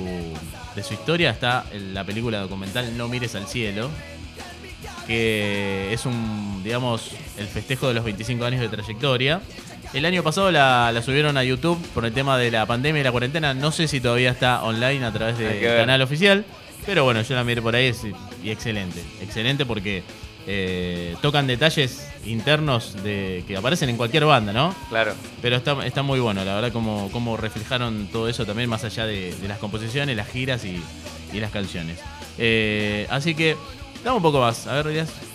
de 0.76 0.82
su 0.82 0.94
historia, 0.94 1.30
está 1.30 1.64
en 1.72 1.94
la 1.94 2.04
película 2.04 2.40
documental 2.40 2.96
No 2.96 3.08
mires 3.08 3.34
al 3.34 3.46
cielo, 3.46 3.88
que 5.07 5.92
es 5.92 6.07
un, 6.07 6.62
digamos, 6.62 7.12
el 7.38 7.47
festejo 7.47 7.88
de 7.88 7.95
los 7.95 8.04
25 8.04 8.45
años 8.45 8.61
de 8.61 8.69
trayectoria. 8.69 9.40
El 9.92 10.04
año 10.04 10.23
pasado 10.23 10.50
la, 10.50 10.92
la 10.92 11.02
subieron 11.02 11.37
a 11.37 11.42
YouTube 11.42 11.78
por 11.95 12.04
el 12.04 12.12
tema 12.12 12.38
de 12.38 12.50
la 12.50 12.66
pandemia 12.66 13.00
y 13.00 13.04
la 13.04 13.11
cuarentena. 13.11 13.54
No 13.54 13.73
sé 13.73 13.88
si 13.88 14.00
todavía 14.00 14.30
está 14.30 14.62
online 14.62 15.04
a 15.04 15.12
través 15.12 15.38
del 15.38 15.61
canal 15.61 16.02
oficial, 16.02 16.45
pero 16.87 17.04
bueno, 17.04 17.23
yo 17.23 17.35
la 17.35 17.45
miré 17.45 17.61
por 17.61 17.75
ahí 17.75 17.92
y 18.42 18.50
excelente. 18.50 19.02
Excelente 19.21 19.66
porque 19.66 20.02
eh, 20.47 21.16
tocan 21.21 21.47
detalles 21.47 22.09
internos 22.25 23.02
de 23.02 23.45
que 23.47 23.57
aparecen 23.57 23.88
en 23.88 23.97
cualquier 23.97 24.25
banda, 24.25 24.52
¿no? 24.52 24.75
Claro. 24.88 25.14
Pero 25.42 25.57
está, 25.57 25.85
está 25.85 26.02
muy 26.02 26.19
bueno, 26.21 26.45
la 26.45 26.54
verdad, 26.54 26.73
como, 26.73 27.11
como 27.12 27.37
reflejaron 27.37 28.09
todo 28.11 28.28
eso 28.28 28.47
también 28.47 28.69
más 28.69 28.85
allá 28.85 29.07
de, 29.07 29.35
de 29.35 29.49
las 29.49 29.59
composiciones, 29.59 30.16
las 30.16 30.28
giras 30.28 30.64
y, 30.64 30.83
y 31.33 31.40
las 31.40 31.50
canciones. 31.50 31.99
Eh, 32.38 33.07
así 33.11 33.35
que, 33.35 33.57
dame 34.04 34.16
un 34.16 34.23
poco 34.23 34.40
más. 34.40 34.66
A 34.66 34.75
ver, 34.75 34.87
Elías. 34.88 35.29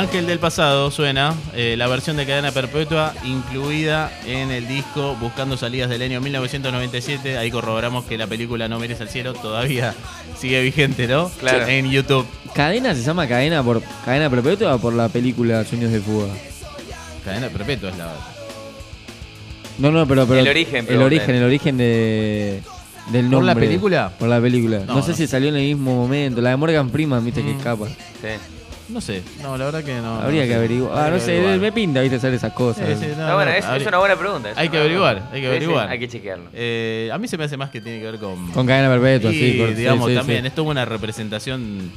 Ángel 0.00 0.26
del 0.26 0.38
Pasado 0.38 0.90
suena, 0.90 1.34
eh, 1.54 1.74
la 1.76 1.86
versión 1.86 2.16
de 2.16 2.24
Cadena 2.26 2.52
Perpetua 2.52 3.12
incluida 3.22 4.10
en 4.26 4.50
el 4.50 4.66
disco 4.66 5.14
Buscando 5.20 5.56
Salidas 5.58 5.90
del 5.90 6.00
año 6.02 6.20
1997. 6.22 7.36
Ahí 7.36 7.50
corroboramos 7.50 8.04
que 8.06 8.16
la 8.16 8.26
película 8.26 8.66
No 8.66 8.78
Mires 8.78 9.00
al 9.02 9.10
Cielo 9.10 9.34
todavía 9.34 9.94
sigue 10.38 10.62
vigente, 10.62 11.06
¿no? 11.06 11.28
Claro. 11.40 11.66
En 11.66 11.90
YouTube. 11.90 12.26
¿Cadena 12.54 12.94
se 12.94 13.02
llama 13.02 13.28
cadena 13.28 13.62
por 13.62 13.82
cadena 14.04 14.30
perpetua 14.30 14.74
o 14.76 14.78
por 14.78 14.94
la 14.94 15.08
película 15.10 15.64
Sueños 15.64 15.92
de 15.92 16.00
Fuga? 16.00 16.28
Cadena 17.24 17.48
Perpetua 17.48 17.90
es 17.90 17.98
la. 17.98 18.12
No, 19.78 19.90
no, 19.90 20.06
pero, 20.06 20.26
pero 20.26 20.40
El 20.40 20.48
origen, 20.48 20.86
el 20.88 21.02
origen, 21.02 21.34
el 21.34 21.42
origen 21.42 21.76
de 21.76 22.62
del 23.12 23.24
¿Por 23.26 23.32
nombre. 23.32 23.46
la 23.46 23.54
película? 23.54 24.12
Por 24.18 24.28
la 24.28 24.40
película. 24.40 24.78
No, 24.86 24.94
No, 24.96 25.02
sé 25.02 25.10
no. 25.10 25.16
si 25.18 25.26
salió 25.26 25.50
en 25.50 25.56
el 25.56 25.62
mismo 25.62 25.94
momento. 25.94 26.40
La 26.40 26.50
de 26.50 26.56
Morgan 26.56 26.90
Freeman, 26.90 27.22
viste 27.24 27.42
que 27.42 27.52
Mm. 27.52 27.56
escapa. 27.58 27.86
Sí. 27.88 28.59
No 28.90 29.00
sé, 29.00 29.22
no, 29.42 29.56
la 29.56 29.66
verdad 29.66 29.84
que 29.84 29.94
no. 29.94 30.20
Habría 30.20 30.42
no 30.42 30.46
que 30.46 30.52
sé. 30.52 30.54
averiguar. 30.56 30.98
Ah, 30.98 31.10
no 31.10 31.18
sé, 31.20 31.32
averiguar. 31.32 31.58
me 31.60 31.72
pinta, 31.72 32.00
viste, 32.00 32.16
hacer 32.16 32.34
esas 32.34 32.52
cosas. 32.52 32.88
Sí, 32.88 32.94
sí, 33.06 33.12
no, 33.16 33.40
es, 33.42 33.86
una 33.86 33.98
buena 33.98 34.16
pregunta. 34.16 34.50
Hay 34.56 34.68
que 34.68 34.78
averiguar, 34.78 35.28
hay 35.32 35.32
que 35.32 35.36
Sí, 35.36 35.40
sí, 35.42 35.46
averiguar. 35.46 35.88
hay 35.88 35.98
que 35.98 36.08
chequearlo. 36.08 36.44
Eh, 36.52 37.10
a 37.12 37.18
mí 37.18 37.28
se 37.28 37.38
me 37.38 37.44
hace 37.44 37.56
más 37.56 37.70
que 37.70 37.80
tiene 37.80 38.00
que 38.00 38.04
ver 38.06 38.18
con. 38.18 38.50
Con 38.50 38.66
cadena 38.66 38.88
perpetua, 38.88 39.30
y, 39.32 39.34
sí. 39.52 39.58
con- 39.58 39.68
sí, 39.68 39.74
digamos, 39.74 40.08
sí, 40.10 40.14
también, 40.16 40.42
sí. 40.44 40.48
es 40.54 40.58
una 40.58 40.84
representación 40.84 41.90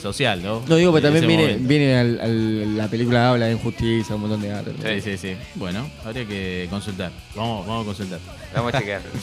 social, 0.00 0.42
¿no? 0.42 0.62
No 0.68 0.76
digo, 0.76 0.92
pero 0.92 1.10
también 1.10 1.26
viene, 1.26 1.56
viene 1.58 1.96
al, 1.98 2.20
al- 2.20 2.76
la 2.76 2.88
película 2.88 3.30
habla 3.30 3.46
de 3.46 3.52
injusticia, 3.52 4.14
un 4.14 4.20
montón 4.22 4.40
de 4.42 4.48
datos. 4.48 4.74
Sí, 4.82 5.00
sí, 5.00 5.16
sí. 5.16 5.36
Bueno, 5.56 5.88
habría 6.04 6.24
que 6.26 6.66
consultar. 6.70 7.10
Vamos, 7.34 7.66
vamos 7.66 7.82
a 7.82 7.86
consultar. 7.86 8.18
Vamos 8.54 8.74
a 8.74 8.78
chequearlo. 8.78 9.10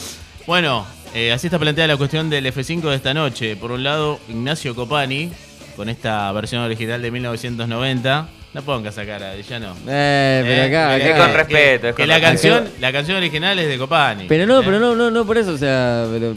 Bueno, 0.45 0.85
eh, 1.13 1.31
así 1.31 1.47
está 1.47 1.57
planteada 1.57 1.87
la 1.87 1.95
cuestión 1.95 2.29
del 2.29 2.45
F5 2.47 2.81
de 2.89 2.95
esta 2.97 3.13
noche. 3.13 3.55
Por 3.55 3.71
un 3.71 3.81
lado, 3.81 4.19
Ignacio 4.27 4.75
Copani, 4.75 5.29
con 5.75 5.89
esta 5.89 6.31
versión 6.31 6.61
original 6.61 7.01
de 7.01 7.11
1990. 7.11 8.27
No 8.53 8.61
pongas 8.61 8.93
esa 8.93 9.05
cara, 9.05 9.35
ya 9.35 9.59
no. 9.59 9.75
Eh, 9.87 10.41
pero 10.45 10.61
Eh, 10.61 10.65
acá, 10.67 10.97
Es 10.97 11.17
con 11.19 11.33
respeto, 11.33 11.87
es 11.89 11.95
Que 11.95 12.03
con 12.03 12.09
la 12.09 12.21
canción, 12.21 12.69
la 12.79 12.91
canción 12.91 13.17
original 13.17 13.57
es 13.57 13.67
de 13.67 13.77
Copani. 13.79 14.25
Pero 14.27 14.45
no, 14.45 14.59
¿eh? 14.59 14.63
pero 14.63 14.79
no, 14.79 14.95
no, 14.95 15.09
no 15.09 15.25
por 15.25 15.37
eso, 15.39 15.51
o 15.53 15.57
sea, 15.57 16.05
pero 16.11 16.35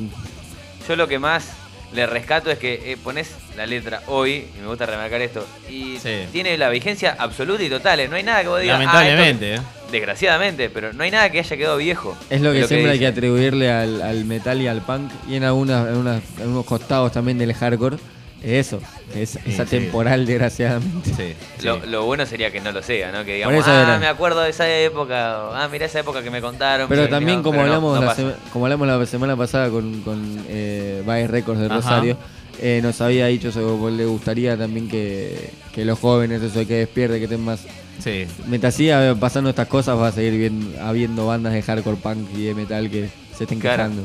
Yo 0.88 0.96
lo 0.96 1.06
que 1.08 1.18
más 1.18 1.50
le 1.92 2.06
rescato 2.06 2.50
es 2.50 2.58
que 2.58 2.92
eh, 2.92 2.96
pones 3.02 3.30
la 3.56 3.66
letra 3.66 4.00
hoy, 4.06 4.46
y 4.56 4.60
me 4.60 4.66
gusta 4.66 4.86
remarcar 4.86 5.20
esto, 5.20 5.46
y 5.68 5.98
Sí. 5.98 6.24
tiene 6.32 6.56
la 6.56 6.68
vigencia 6.70 7.14
absoluta 7.18 7.62
y 7.62 7.68
total. 7.68 8.00
eh. 8.00 8.08
No 8.08 8.16
hay 8.16 8.22
nada 8.22 8.40
que 8.42 8.48
vos 8.48 8.60
digas. 8.62 8.76
ah, 8.80 8.84
Lamentablemente, 8.84 9.54
esto- 9.54 9.66
¿eh? 9.66 9.90
desgraciadamente, 9.92 10.70
pero 10.70 10.92
no 10.94 11.02
hay 11.04 11.10
nada 11.10 11.30
que 11.30 11.38
haya 11.40 11.56
quedado 11.56 11.76
viejo. 11.76 12.16
es 12.30 12.40
lo 12.40 12.52
que 12.52 12.66
siempre 12.66 12.92
hay 12.92 12.98
que 12.98 13.06
atribuirle 13.06 13.70
al, 13.70 14.00
al 14.02 14.24
metal 14.24 14.60
y 14.60 14.66
al 14.68 14.80
punk 14.80 15.10
y 15.28 15.36
en, 15.36 15.44
algunas, 15.44 15.86
en, 15.88 15.96
unas- 15.96 16.22
en 16.40 16.48
unos 16.48 16.64
costados 16.64 17.12
también 17.12 17.36
del 17.38 17.52
hardcore. 17.52 17.98
Es 18.42 18.66
eso, 18.68 18.80
es 19.14 19.30
Sí, 19.30 19.38
esa 19.46 19.64
sí. 19.64 19.70
temporal, 19.70 20.26
desgraciadamente. 20.26 21.10
Sí, 21.10 21.34
sí. 21.58 21.64
Lo, 21.66 21.78
lo 21.86 22.04
bueno 22.04 22.26
sería 22.26 22.50
que 22.52 22.60
no 22.60 22.70
lo 22.70 22.82
sea, 22.82 23.10
¿no? 23.10 23.24
Que 23.24 23.34
digamos, 23.36 23.54
Por 23.54 23.62
eso 23.62 23.70
ah, 23.72 23.82
era. 23.82 23.98
me 23.98 24.06
acuerdo 24.06 24.40
de 24.42 24.50
esa 24.50 24.68
época, 24.70 25.44
o, 25.44 25.54
ah, 25.54 25.68
mira 25.72 25.86
esa 25.86 26.00
época 26.00 26.22
que 26.22 26.30
me 26.30 26.40
contaron. 26.40 26.88
Pero 26.88 27.08
también 27.08 27.38
no, 27.38 27.42
como 27.44 27.58
pero 27.58 27.64
hablamos 27.64 27.98
no 28.00 28.04
la 28.06 28.14
sema- 28.14 28.34
como 28.52 28.66
hablamos 28.66 28.86
la 28.88 29.06
semana 29.06 29.36
pasada 29.36 29.70
con, 29.70 30.02
con 30.02 30.44
eh, 30.48 31.02
Vice 31.04 31.26
Records 31.28 31.60
de 31.60 31.66
Ajá. 31.66 31.76
Rosario, 31.76 32.16
eh, 32.60 32.80
nos 32.82 33.00
había 33.00 33.26
dicho 33.26 33.48
eso, 33.48 33.80
que 33.84 33.90
le 33.90 34.04
gustaría 34.04 34.56
también 34.56 34.88
que, 34.88 35.50
que 35.74 35.84
los 35.84 35.98
jóvenes, 35.98 36.42
eso 36.42 36.66
que 36.66 36.74
despierte, 36.74 37.18
que 37.18 37.24
estén 37.24 37.40
más... 37.44 37.60
Sí. 38.04 38.26
Mientras 38.46 38.74
siga 38.74 39.14
pasando 39.18 39.48
estas 39.50 39.66
cosas 39.68 39.98
va 39.98 40.08
a 40.08 40.12
seguir 40.12 40.38
bien, 40.38 40.74
habiendo 40.82 41.26
bandas 41.26 41.54
de 41.54 41.62
hardcore 41.62 41.96
punk 41.96 42.28
y 42.36 42.44
de 42.44 42.54
metal 42.54 42.90
que 42.90 43.08
se 43.36 43.44
estén 43.44 43.58
Claro. 43.58 43.84
quejando. 43.84 44.02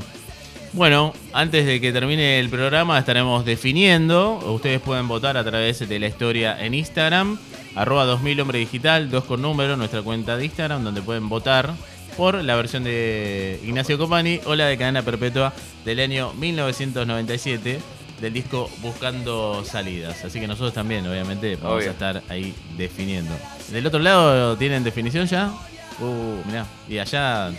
Bueno, 0.73 1.13
antes 1.33 1.65
de 1.65 1.81
que 1.81 1.91
termine 1.91 2.39
el 2.39 2.49
programa 2.49 2.97
estaremos 2.97 3.43
definiendo. 3.43 4.37
Ustedes 4.53 4.79
pueden 4.79 5.07
votar 5.07 5.35
a 5.35 5.43
través 5.43 5.87
de 5.87 5.99
la 5.99 6.07
historia 6.07 6.63
en 6.63 6.73
Instagram, 6.73 7.37
arroba 7.75 8.05
2000 8.05 8.39
hombre 8.39 8.59
digital, 8.59 9.09
2 9.11 9.23
con 9.25 9.41
número, 9.41 9.75
nuestra 9.75 10.01
cuenta 10.01 10.37
de 10.37 10.45
Instagram, 10.45 10.83
donde 10.83 11.01
pueden 11.01 11.27
votar 11.27 11.73
por 12.15 12.35
la 12.35 12.55
versión 12.55 12.83
de 12.85 13.59
Ignacio 13.63 13.97
Copani 13.97 14.39
o 14.45 14.55
la 14.55 14.67
de 14.67 14.77
Cadena 14.77 15.01
Perpetua 15.01 15.53
del 15.83 15.99
año 15.99 16.33
1997 16.33 17.79
del 18.21 18.33
disco 18.33 18.69
Buscando 18.81 19.63
Salidas. 19.65 20.23
Así 20.23 20.39
que 20.39 20.47
nosotros 20.47 20.73
también, 20.73 21.05
obviamente, 21.05 21.57
vamos 21.57 21.79
Obvio. 21.79 21.89
a 21.89 21.91
estar 21.91 22.23
ahí 22.29 22.53
definiendo. 22.77 23.33
Del 23.71 23.85
otro 23.87 23.99
lado, 23.99 24.55
¿tienen 24.55 24.83
definición 24.85 25.25
ya? 25.27 25.51
Uh, 25.99 26.47
mirá. 26.47 26.65
Y 26.87 26.97
allá 26.97 27.51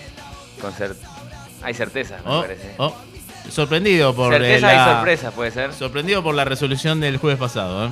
Con 0.61 0.73
cer- 0.73 0.95
Hay 1.63 1.75
certeza, 1.75 2.17
me 2.25 2.31
Oh, 2.31 2.41
parece. 2.43 2.75
oh, 2.79 2.95
sorprendido 3.51 4.15
por 4.15 4.33
Certeza 4.33 4.73
eh, 4.73 4.77
la- 4.77 4.83
y 4.83 4.95
sorpresa, 4.95 5.31
puede 5.31 5.51
ser. 5.51 5.73
Sorprendido 5.73 6.23
por 6.23 6.35
la 6.35 6.45
resolución 6.45 7.01
del 7.01 7.17
jueves 7.19 7.39
pasado. 7.39 7.87
¿eh? 7.87 7.91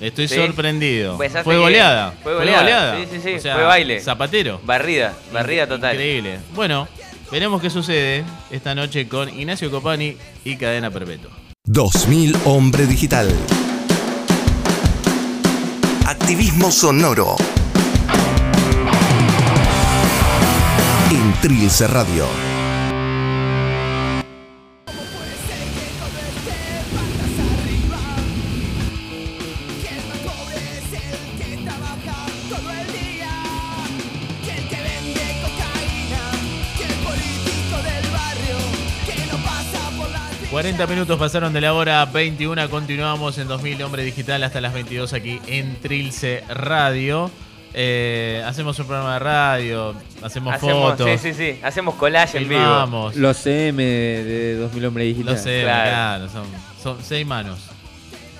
Estoy 0.00 0.28
Sí. 0.28 0.36
sorprendido. 0.36 1.18
Pensaste 1.18 1.44
Fue 1.44 1.58
goleada. 1.58 2.14
fue 2.22 2.34
goleada. 2.34 2.96
Sí, 2.96 3.06
sí, 3.10 3.20
sí, 3.22 3.34
O 3.34 3.40
sea, 3.40 3.54
fue 3.54 3.64
baile. 3.64 4.00
Zapatero. 4.00 4.60
Barrida, 4.64 5.12
barrida 5.32 5.66
total. 5.66 5.94
Increíble. 5.94 6.38
Bueno, 6.54 6.88
veremos 7.30 7.60
qué 7.60 7.68
sucede 7.70 8.24
esta 8.50 8.74
noche 8.74 9.06
con 9.08 9.28
Ignacio 9.28 9.70
Copani 9.70 10.16
y 10.44 10.56
Cadena 10.56 10.90
Perpetua. 10.90 11.30
2000 11.64 12.34
Hombre 12.44 12.86
Digital. 12.86 13.28
Activismo 16.06 16.70
sonoro. 16.70 17.36
En 21.10 21.32
Trilce 21.42 21.86
Radio. 21.88 22.24
30 40.70 40.86
minutos 40.86 41.18
pasaron 41.18 41.52
de 41.52 41.60
la 41.60 41.74
hora 41.74 42.04
21. 42.04 42.70
Continuamos 42.70 43.38
en 43.38 43.48
2000 43.48 43.82
Hombre 43.82 44.04
Digital 44.04 44.44
hasta 44.44 44.60
las 44.60 44.72
22 44.72 45.12
aquí 45.14 45.40
en 45.48 45.74
Trilce 45.80 46.44
Radio. 46.48 47.28
Eh, 47.74 48.40
hacemos 48.46 48.78
un 48.78 48.86
programa 48.86 49.14
de 49.14 49.18
radio, 49.18 49.96
hacemos, 50.22 50.54
hacemos 50.54 50.92
fotos. 50.92 51.20
Sí, 51.20 51.32
sí, 51.32 51.34
sí. 51.34 51.60
Hacemos 51.64 51.96
collage 51.96 52.38
filmamos. 52.38 53.14
en 53.14 53.20
vivo. 53.20 53.28
Los 53.28 53.38
CM 53.38 53.82
de 53.82 54.54
2000 54.58 54.84
Hombre 54.86 55.04
Digital. 55.06 55.34
Los 55.34 55.42
CM, 55.42 55.62
claro. 55.62 55.90
claro 55.90 56.28
son, 56.28 56.44
son 56.80 57.02
seis 57.02 57.26
manos. 57.26 57.58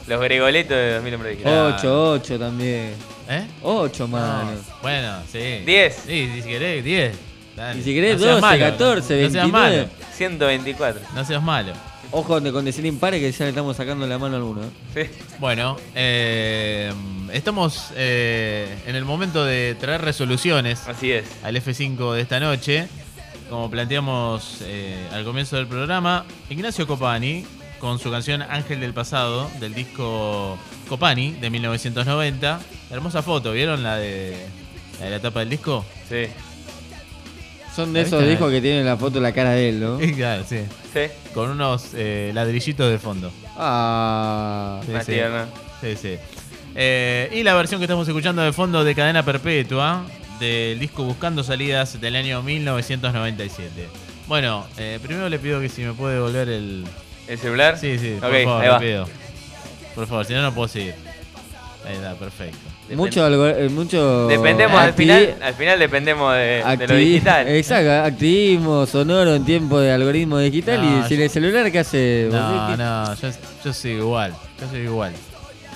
Los 0.07 0.21
Gregoletos 0.21 0.77
de 0.77 0.93
2000 0.95 1.15
Hombre 1.15 1.31
Digital. 1.31 1.75
8, 1.79 2.13
8 2.13 2.39
también. 2.39 2.95
¿Eh? 3.29 3.45
8 3.61 4.07
manos. 4.07 4.55
No. 4.55 4.75
Bueno, 4.83 5.17
sí. 5.33 5.65
10. 5.67 6.03
Sí, 6.07 6.31
si 6.45 6.49
querés, 6.49 6.85
10. 6.85 7.19
Dale. 7.57 7.81
Y 7.81 7.83
si 7.83 7.93
querés, 7.93 8.21
no 8.21 8.27
12, 8.29 8.41
malo, 8.41 8.65
14, 8.67 9.15
no, 9.15 9.21
29. 9.21 9.89
124. 10.15 11.01
No 11.13 11.25
seas 11.25 11.43
malo. 11.43 11.73
Ojo 12.13 12.27
con 12.29 12.51
con 12.53 12.65
decir 12.65 12.85
impares 12.87 13.21
que 13.21 13.31
ya 13.31 13.45
le 13.45 13.51
estamos 13.51 13.77
sacando 13.77 14.07
la 14.07 14.19
mano 14.19 14.35
a 14.35 14.39
alguno. 14.39 14.63
¿eh? 14.65 15.09
Sí. 15.09 15.35
Bueno, 15.39 15.77
eh, 15.95 16.93
estamos 17.33 17.93
eh, 17.95 18.77
en 18.87 18.97
el 18.97 19.05
momento 19.05 19.45
de 19.45 19.77
traer 19.79 20.01
resoluciones 20.03 20.89
Así 20.89 21.13
es. 21.13 21.25
al 21.45 21.57
F5 21.57 22.15
de 22.15 22.21
esta 22.21 22.41
noche. 22.41 22.89
Como 23.49 23.71
planteamos 23.71 24.59
eh, 24.63 25.09
al 25.13 25.25
comienzo 25.25 25.57
del 25.57 25.67
programa, 25.67 26.25
Ignacio 26.51 26.87
Copani, 26.87 27.45
con 27.79 27.99
su 27.99 28.11
canción 28.11 28.43
Ángel 28.43 28.81
del 28.81 28.93
Pasado, 28.93 29.51
del 29.61 29.75
disco 29.75 30.59
Copani 30.89 31.33
de 31.33 31.51
1990. 31.51 32.61
Hermosa 32.91 33.23
foto, 33.23 33.53
¿vieron 33.53 33.83
la 33.83 33.97
de 33.97 34.37
la, 34.99 35.05
de 35.07 35.11
la 35.11 35.21
tapa 35.21 35.41
del 35.41 35.51
disco? 35.51 35.85
Sí. 36.09 36.27
Son 37.85 37.93
de 37.93 38.01
esos 38.03 38.27
discos 38.27 38.51
que 38.51 38.61
tienen 38.61 38.85
la 38.87 38.97
foto 38.97 39.15
de 39.17 39.21
la 39.21 39.33
cara 39.33 39.51
de 39.53 39.69
él, 39.71 39.81
¿no? 39.81 39.99
claro, 40.17 40.45
sí. 40.49 40.61
Sí. 40.93 41.01
Con 41.35 41.51
unos 41.51 41.89
eh, 41.95 42.31
ladrillitos 42.35 42.91
de 42.91 42.99
fondo. 42.99 43.31
Ah. 43.57 44.81
Sí, 44.87 44.93
tierna. 45.13 45.47
Sí, 45.81 45.97
sí. 45.97 46.17
Eh, 46.75 47.31
y 47.33 47.43
la 47.43 47.55
versión 47.55 47.81
que 47.81 47.85
estamos 47.85 48.07
escuchando 48.07 48.43
de 48.43 48.53
fondo 48.53 48.85
de 48.85 48.95
Cadena 48.95 49.25
Perpetua, 49.25 50.05
del 50.39 50.79
disco 50.79 51.03
Buscando 51.05 51.43
Salidas 51.43 52.01
del 52.01 52.17
año 52.17 52.43
1997. 52.43 53.89
Bueno, 54.29 54.67
eh, 54.79 54.99
primero 55.03 55.29
le 55.29 55.39
pido 55.39 55.61
que 55.61 55.69
si 55.69 55.83
me 55.83 55.93
puede 55.93 56.21
volver 56.21 56.49
el... 56.49 56.85
¿El 57.27 57.39
celular? 57.39 57.77
Sí, 57.79 57.99
sí, 57.99 58.17
por 58.21 58.31
Ok, 58.31 58.37
favor, 58.45 58.61
ahí 58.63 58.67
le 58.67 58.73
va. 58.73 58.79
pido. 58.79 59.09
Por 59.95 60.07
favor, 60.07 60.25
si 60.25 60.33
no, 60.35 60.43
no 60.43 60.55
puedo 60.55 60.69
seguir. 60.69 60.95
Ahí 61.87 61.95
está, 61.97 62.15
perfecto. 62.15 62.59
Mucho, 62.97 63.25
algo- 63.25 63.47
eh, 63.49 63.69
mucho. 63.69 64.27
Dependemos 64.27 64.81
al 64.81 64.93
final, 64.95 65.35
al 65.41 65.55
final 65.55 65.79
dependemos 65.79 66.35
de, 66.35 66.65
de 66.79 66.87
lo 66.89 66.95
digital. 66.97 67.49
Exacto, 67.49 67.93
activismo 67.93 68.87
sonoro 68.87 69.35
en 69.35 69.45
tiempo 69.45 69.79
de 69.79 69.93
algoritmo 69.93 70.39
digital 70.39 70.81
No, 70.83 71.05
y 71.05 71.09
sin 71.09 71.19
yo- 71.19 71.25
el 71.25 71.31
celular, 71.31 71.71
¿qué 71.71 71.79
hace? 71.79 72.29
No, 72.33 72.69
¿Qué- 72.71 72.77
no, 72.77 73.15
yo, 73.15 73.29
yo 73.65 73.73
soy 73.73 73.91
igual. 73.93 74.35
Yo 74.61 74.69
soy 74.69 74.81
igual. 74.81 75.13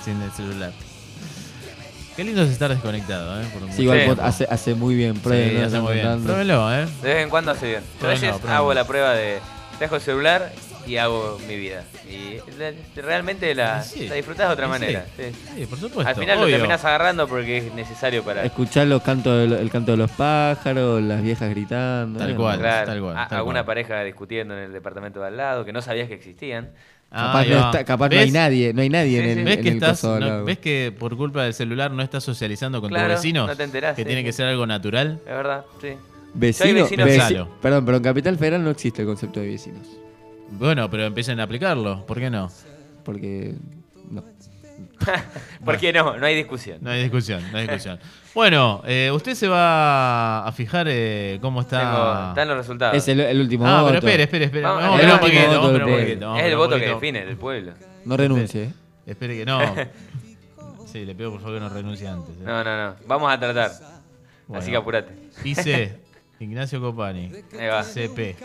Sin 0.03 0.21
el 0.21 0.31
celular. 0.31 0.71
Qué 2.15 2.23
lindo 2.23 2.43
es 2.43 2.49
estar 2.51 2.69
desconectado, 2.69 3.41
¿eh? 3.41 3.45
Por 3.53 3.63
un 3.63 3.73
Sí, 3.73 3.81
igual 3.83 4.01
Sí. 4.05 4.11
hace, 4.21 4.47
hace 4.49 4.73
muy 4.73 4.95
bien, 4.95 5.15
Sí, 5.15 5.19
prueben, 5.21 5.63
hace 5.63 5.79
muy 5.81 5.93
bien. 5.95 6.05
contando. 6.05 6.27
Pruébenlo, 6.27 6.73
¿eh? 6.73 6.85
De 7.01 7.13
vez 7.13 7.23
en 7.23 7.29
cuando 7.29 7.51
hace 7.51 7.67
bien. 7.67 7.81
Yo 8.21 8.49
hago 8.51 8.73
la 8.73 8.85
prueba 8.85 9.13
de 9.13 9.39
dejo 9.79 9.95
el 9.95 10.01
celular 10.01 10.51
y 10.87 10.97
hago 10.97 11.39
mi 11.47 11.55
vida. 11.57 11.83
Y 12.09 12.37
la- 12.59 12.71
realmente 13.01 13.53
la, 13.55 13.81
Sí. 13.83 14.07
la 14.07 14.15
disfrutás 14.15 14.47
de 14.47 14.53
otra 14.53 14.65
Sí, 14.65 14.71
manera. 14.71 15.05
sí. 15.17 15.23
sí. 15.31 15.39
Sí, 15.57 15.65
por 15.65 15.79
supuesto. 15.79 16.07
Al 16.09 16.15
final 16.15 16.37
lo 16.39 16.45
obvio. 16.45 16.55
terminás 16.57 16.85
agarrando 16.85 17.27
porque 17.27 17.57
es 17.57 17.73
necesario 17.73 18.23
para. 18.23 18.43
Escuchar 18.43 18.87
los 18.87 19.01
cantos 19.01 19.37
de 19.39 19.47
lo- 19.47 19.57
el 19.57 19.69
canto 19.69 19.91
de 19.91 19.97
los 19.97 20.11
pájaros, 20.11 21.01
las 21.01 21.21
viejas 21.21 21.49
gritando. 21.49 22.19
Tal 22.19 22.35
cual. 22.35 22.59
Claro, 22.59 22.85
tal 22.87 23.01
cual, 23.01 23.13
tal 23.29 23.37
alguna 23.39 23.59
cual. 23.59 23.65
pareja 23.65 24.03
discutiendo 24.03 24.55
en 24.57 24.63
el 24.65 24.73
departamento 24.73 25.19
de 25.21 25.27
al 25.27 25.37
lado 25.37 25.65
que 25.65 25.73
no 25.73 25.81
sabías 25.81 26.07
que 26.07 26.13
existían. 26.15 26.69
Ah, 27.11 27.27
Capaz, 27.33 27.45
no, 27.47 27.65
está- 27.65 27.85
capaz 27.85 28.09
no 28.09 28.19
hay 28.19 28.31
nadie, 28.31 28.73
no 28.73 28.81
hay 28.81 28.89
nadie 28.89 29.21
Sí, 29.21 29.29
en 29.29 29.37
el. 29.39 29.45
¿Ves 29.45 29.57
en 29.57 29.63
que, 29.63 29.69
el 29.69 29.75
estás, 29.75 30.01
coso 30.01 30.19
no-. 30.19 30.43
¿Ves 30.43 30.57
que 30.57 30.93
por 30.97 31.15
culpa 31.15 31.43
del 31.43 31.53
celular 31.53 31.91
no 31.91 32.01
estás 32.03 32.23
socializando 32.23 32.81
con 32.81 32.89
Claro, 32.89 33.05
tus 33.13 33.15
vecinos? 33.21 33.47
no 33.47 33.55
te 33.55 33.63
enterás, 33.63 33.95
Que 33.95 34.01
sí, 34.01 34.05
tiene 34.07 34.21
sí. 34.21 34.25
que 34.25 34.33
ser 34.33 34.47
algo 34.47 34.65
natural. 34.65 35.19
Es 35.25 35.31
verdad, 35.31 35.63
sí. 35.81 35.89
Vecino, 36.33 36.85
vecino. 37.05 37.47
Perdón, 37.61 37.85
pero 37.85 37.97
en 37.97 38.03
Capital 38.03 38.37
Federal 38.37 38.63
no 38.63 38.69
existe 38.71 39.03
el 39.03 39.07
concepto 39.07 39.39
de 39.39 39.47
vecinos. 39.47 39.87
Bueno, 40.57 40.89
pero 40.89 41.03
empiecen 41.05 41.39
a 41.39 41.43
aplicarlo. 41.43 42.05
¿Por 42.05 42.19
qué 42.19 42.29
no? 42.29 42.49
Porque. 43.03 43.53
No. 44.09 44.23
¿Por 45.65 45.77
qué 45.77 45.93
no? 45.93 46.17
No 46.17 46.25
hay 46.25 46.35
discusión. 46.35 46.79
No 46.81 46.89
hay 46.91 47.03
discusión, 47.03 47.41
no 47.51 47.57
hay 47.57 47.63
discusión. 47.67 47.99
Bueno, 48.33 48.81
eh, 48.85 49.11
usted 49.13 49.33
se 49.35 49.47
va 49.47 50.45
a 50.45 50.51
fijar 50.51 50.87
eh, 50.89 51.37
cómo 51.41 51.61
está. 51.61 51.79
Tengo- 51.79 52.29
están 52.29 52.47
los 52.49 52.57
resultados. 52.57 52.97
Es 52.97 53.07
el, 53.07 53.19
el 53.21 53.39
último 53.39 53.65
ah, 53.67 53.81
voto. 53.81 53.93
pero 53.93 53.99
espere, 53.99 54.23
espere, 54.23 54.45
espere. 54.45 54.63
Vamos, 54.63 54.83
Vamos, 54.83 54.99
el 55.01 55.19
poquito, 55.19 55.47
voto 55.47 55.61
vamos 55.61 55.79
poquito, 55.79 56.35
es 56.37 56.43
el 56.43 56.55
voto 56.57 56.75
que 56.77 56.87
define 56.87 57.21
el 57.23 57.37
pueblo. 57.37 57.73
No 58.05 58.17
renuncie. 58.17 58.73
Espere 59.05 59.37
que 59.37 59.45
no. 59.45 59.59
Sí, 60.91 61.05
le 61.05 61.13
pido 61.15 61.31
por 61.31 61.41
favor 61.41 61.55
que 61.57 61.59
no 61.61 61.69
renuncie 61.69 62.07
antes. 62.07 62.35
eh. 62.35 62.43
No, 62.43 62.63
no, 62.63 62.89
no. 62.89 62.95
Vamos 63.07 63.31
a 63.31 63.39
tratar. 63.39 63.71
Bueno. 64.47 64.61
Así 64.61 64.71
que 64.71 64.77
apurate. 64.77 65.13
IC, 65.43 65.97
Ignacio 66.39 66.79
Copani. 66.81 67.31
Ahí 67.59 67.67
va. 67.67 67.83
CP. 67.83 68.35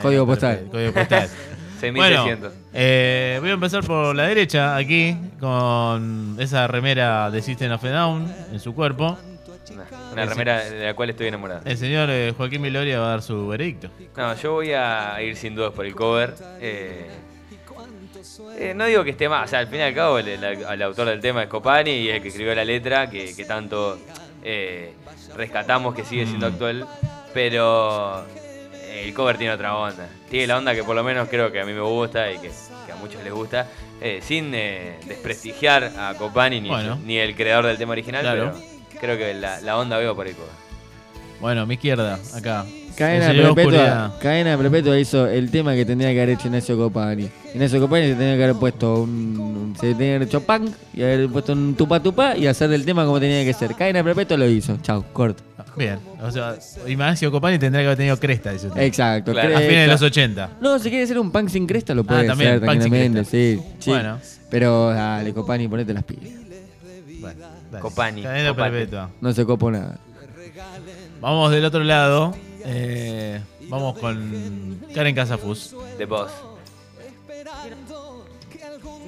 Código 0.00 0.26
postal. 0.26 0.68
Código 0.70 0.92
postal. 0.92 1.28
6600. 1.80 2.52
eh, 2.72 3.36
voy 3.40 3.50
a 3.50 3.52
empezar 3.52 3.84
por 3.84 4.14
la 4.16 4.22
derecha, 4.28 4.76
aquí, 4.76 5.14
con 5.38 6.36
esa 6.40 6.66
remera 6.66 7.30
de 7.30 7.42
System 7.42 7.70
of 7.72 7.84
a 7.84 7.90
Down 7.90 8.34
en 8.52 8.60
su 8.60 8.74
cuerpo. 8.74 9.18
Una, 9.70 9.84
una 10.12 10.24
remera 10.26 10.64
de 10.64 10.86
la 10.86 10.94
cual 10.94 11.10
estoy 11.10 11.26
enamorado. 11.26 11.60
El 11.64 11.76
señor 11.76 12.08
eh, 12.10 12.32
Joaquín 12.34 12.62
Miloria 12.62 12.98
va 13.00 13.06
a 13.06 13.10
dar 13.10 13.22
su 13.22 13.46
veredicto. 13.48 13.90
No, 14.16 14.34
yo 14.36 14.52
voy 14.52 14.72
a 14.72 15.20
ir 15.20 15.36
sin 15.36 15.54
dudas 15.54 15.72
por 15.74 15.84
el 15.84 15.94
cover. 15.94 16.34
Eh, 16.60 17.08
eh, 18.58 18.72
no 18.74 18.86
digo 18.86 19.04
que 19.04 19.10
esté 19.10 19.28
más, 19.28 19.44
o 19.46 19.48
sea, 19.48 19.58
al 19.58 19.66
fin 19.68 19.80
y 19.80 19.82
al 19.82 19.94
cabo 19.94 20.18
el, 20.18 20.28
el- 20.28 20.44
el 20.44 20.82
autor 20.82 21.08
del 21.08 21.20
tema 21.20 21.42
es 21.42 21.48
Copani 21.48 21.90
y 21.90 22.08
el 22.08 22.22
que 22.22 22.28
escribió 22.28 22.54
la 22.54 22.64
letra, 22.64 23.10
que, 23.10 23.34
que 23.36 23.44
tanto 23.44 23.98
eh, 24.48 24.92
rescatamos 25.34 25.92
que 25.94 26.04
sigue 26.04 26.24
siendo 26.24 26.48
Mm. 26.48 26.52
actual, 26.52 26.86
pero 27.34 28.24
el 28.94 29.12
cover 29.12 29.36
tiene 29.38 29.52
otra 29.52 29.76
onda. 29.76 30.08
Tiene 30.30 30.46
la 30.46 30.56
onda 30.58 30.72
que 30.74 30.84
por 30.84 30.94
lo 30.94 31.02
menos 31.02 31.28
creo 31.28 31.50
que 31.50 31.60
a 31.60 31.64
mí 31.64 31.72
me 31.72 31.80
gusta 31.80 32.30
y 32.30 32.38
que, 32.38 32.50
que 32.86 32.92
a 32.92 32.96
muchos 32.96 33.22
les 33.24 33.32
gusta, 33.32 33.68
eh, 34.00 34.20
sin 34.22 34.52
eh, 34.54 34.98
desprestigiar 35.06 35.84
a 35.98 36.14
Copani 36.14 36.60
ni, 36.60 36.68
Bueno. 36.68 36.96
ni 37.04 37.18
el 37.18 37.34
creador 37.34 37.66
del 37.66 37.76
tema 37.76 37.92
original, 37.92 38.22
Claro. 38.22 38.52
pero 38.54 39.00
creo 39.00 39.18
que 39.18 39.34
la, 39.34 39.60
la 39.60 39.76
onda 39.78 39.98
veo 39.98 40.14
por 40.14 40.26
el 40.28 40.34
cover. 40.34 40.50
Bueno, 41.40 41.66
mi 41.66 41.74
izquierda, 41.74 42.18
acá. 42.34 42.64
Cadena 42.96 43.26
Perpetua, 43.26 43.50
oscuridad. 43.50 44.12
Cadena 44.20 44.56
Perpetua 44.56 44.98
hizo 44.98 45.26
el 45.26 45.50
tema 45.50 45.74
que 45.74 45.84
tendría 45.84 46.12
que 46.12 46.22
haber 46.22 46.34
hecho 46.34 46.48
Ignacio 46.48 46.76
Copani. 46.76 47.28
Ignacio 47.54 47.80
Copani 47.80 48.08
se 48.08 48.14
tenía 48.14 48.36
que 48.36 48.44
haber 48.44 48.56
puesto 48.56 49.02
un, 49.02 49.74
se 49.78 49.92
tenía 49.94 49.96
que 49.98 50.14
haber 50.16 50.28
hecho 50.28 50.40
punk 50.40 50.70
y 50.94 51.02
haber 51.02 51.28
puesto 51.28 51.52
un 51.52 51.74
tupa 51.74 52.00
tupa 52.00 52.36
y 52.36 52.46
hacer 52.46 52.72
el 52.72 52.84
tema 52.84 53.04
como 53.04 53.20
tenía 53.20 53.44
que 53.44 53.52
ser. 53.52 53.74
Cadena 53.74 54.02
Perpetua 54.02 54.36
lo 54.36 54.48
hizo. 54.48 54.78
Chau, 54.82 55.04
corto. 55.12 55.42
Bien. 55.76 55.98
O 56.22 56.30
sea, 56.30 56.56
Ignacio 56.86 57.30
Copani 57.30 57.58
tendría 57.58 57.82
que 57.82 57.86
haber 57.88 57.98
tenido 57.98 58.18
cresta, 58.18 58.52
dice 58.52 58.68
usted. 58.68 58.82
Exacto. 58.82 59.32
Claro. 59.32 59.56
A 59.56 59.60
fines 59.60 59.68
de 59.68 59.74
cresta. 59.74 59.92
los 59.92 60.02
80. 60.02 60.50
No, 60.60 60.78
si 60.78 60.88
quiere 60.88 61.04
hacer 61.04 61.18
un 61.18 61.30
punk 61.30 61.48
sin 61.48 61.66
cresta 61.66 61.94
lo 61.94 62.04
puede 62.04 62.26
también, 62.26 62.50
hacer 62.50 62.60
punk 62.60 62.70
sin 62.70 62.90
tranquilamente, 62.90 63.24
sí, 63.24 63.62
sí. 63.78 63.90
Bueno. 63.90 64.18
Pero 64.50 64.88
dale, 64.90 65.34
Copani, 65.34 65.68
ponete 65.68 65.92
las 65.92 66.04
pilas. 66.04 66.32
Bueno, 67.20 67.40
dale. 67.70 67.82
Copani, 67.82 68.22
Cadena 68.22 68.50
Copani. 68.50 68.70
perpetua. 68.70 69.10
No 69.20 69.32
se 69.32 69.44
copo 69.44 69.70
nada. 69.70 69.98
Vamos 71.20 71.50
del 71.50 71.64
otro 71.64 71.82
lado. 71.82 72.34
Eh, 72.66 73.40
vamos 73.68 73.98
con 73.98 74.80
Karen 74.94 75.14
Casafus. 75.14 75.74
The 75.98 76.04
Boss. 76.06 76.30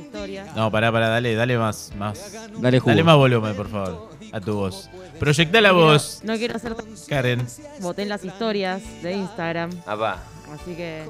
Historia. 0.03 0.47
No, 0.57 0.71
pará, 0.71 0.91
pará, 0.93 1.09
dale, 1.09 1.35
dale 1.35 1.59
más, 1.59 1.93
más. 1.99 2.33
Dale 2.61 2.79
jugo. 2.81 2.91
Dale 2.91 3.05
más 3.05 3.17
volumen, 3.17 3.55
por 3.55 3.69
favor, 3.69 4.11
a 4.33 4.41
tu 4.41 4.55
voz. 4.55 4.89
Proyectá 5.19 5.61
la 5.61 5.73
voz, 5.73 6.21
No 6.25 6.37
quiero 6.37 6.57
hacer. 6.57 6.75
Karen. 7.09 7.47
Voté 7.81 8.03
en 8.03 8.09
las 8.09 8.25
historias 8.25 8.81
de 9.03 9.13
Instagram. 9.13 9.71
Apá. 9.87 10.23
Así 10.53 10.75
que 10.75 11.05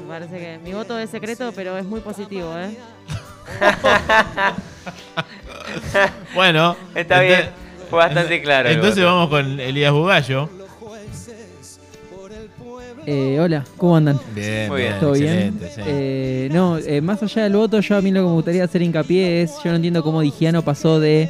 me 0.00 0.06
parece 0.08 0.38
que 0.38 0.58
mi 0.64 0.72
voto 0.72 0.98
es 0.98 1.10
secreto, 1.10 1.52
pero 1.54 1.76
es 1.78 1.84
muy 1.84 2.00
positivo, 2.00 2.52
¿eh? 2.58 2.76
Bueno. 6.34 6.76
Está 6.94 7.22
ente- 7.22 7.26
bien. 7.28 7.50
Fue 7.90 7.98
bastante 7.98 8.42
claro. 8.42 8.68
el 8.68 8.76
Entonces 8.76 9.04
voto. 9.04 9.14
vamos 9.14 9.28
con 9.30 9.60
Elías 9.60 9.92
Bugallo. 9.92 10.48
Eh, 13.04 13.38
hola, 13.40 13.64
¿cómo 13.76 13.96
andan? 13.96 14.18
Bien, 14.34 14.68
Muy 14.68 14.82
bien. 14.82 14.94
¿Todo 15.00 15.12
bien? 15.12 15.58
sí. 15.74 15.80
Eh, 15.84 16.48
no, 16.52 16.78
eh, 16.78 17.00
más 17.00 17.20
allá 17.22 17.42
del 17.44 17.54
voto, 17.54 17.80
yo 17.80 17.96
a 17.96 18.00
mí 18.00 18.12
lo 18.12 18.20
que 18.22 18.26
me 18.28 18.32
gustaría 18.34 18.62
hacer 18.64 18.80
hincapié 18.82 19.42
es, 19.42 19.54
yo 19.64 19.70
no 19.70 19.76
entiendo 19.76 20.04
cómo 20.04 20.20
Digiano 20.20 20.62
pasó 20.62 21.00
de 21.00 21.28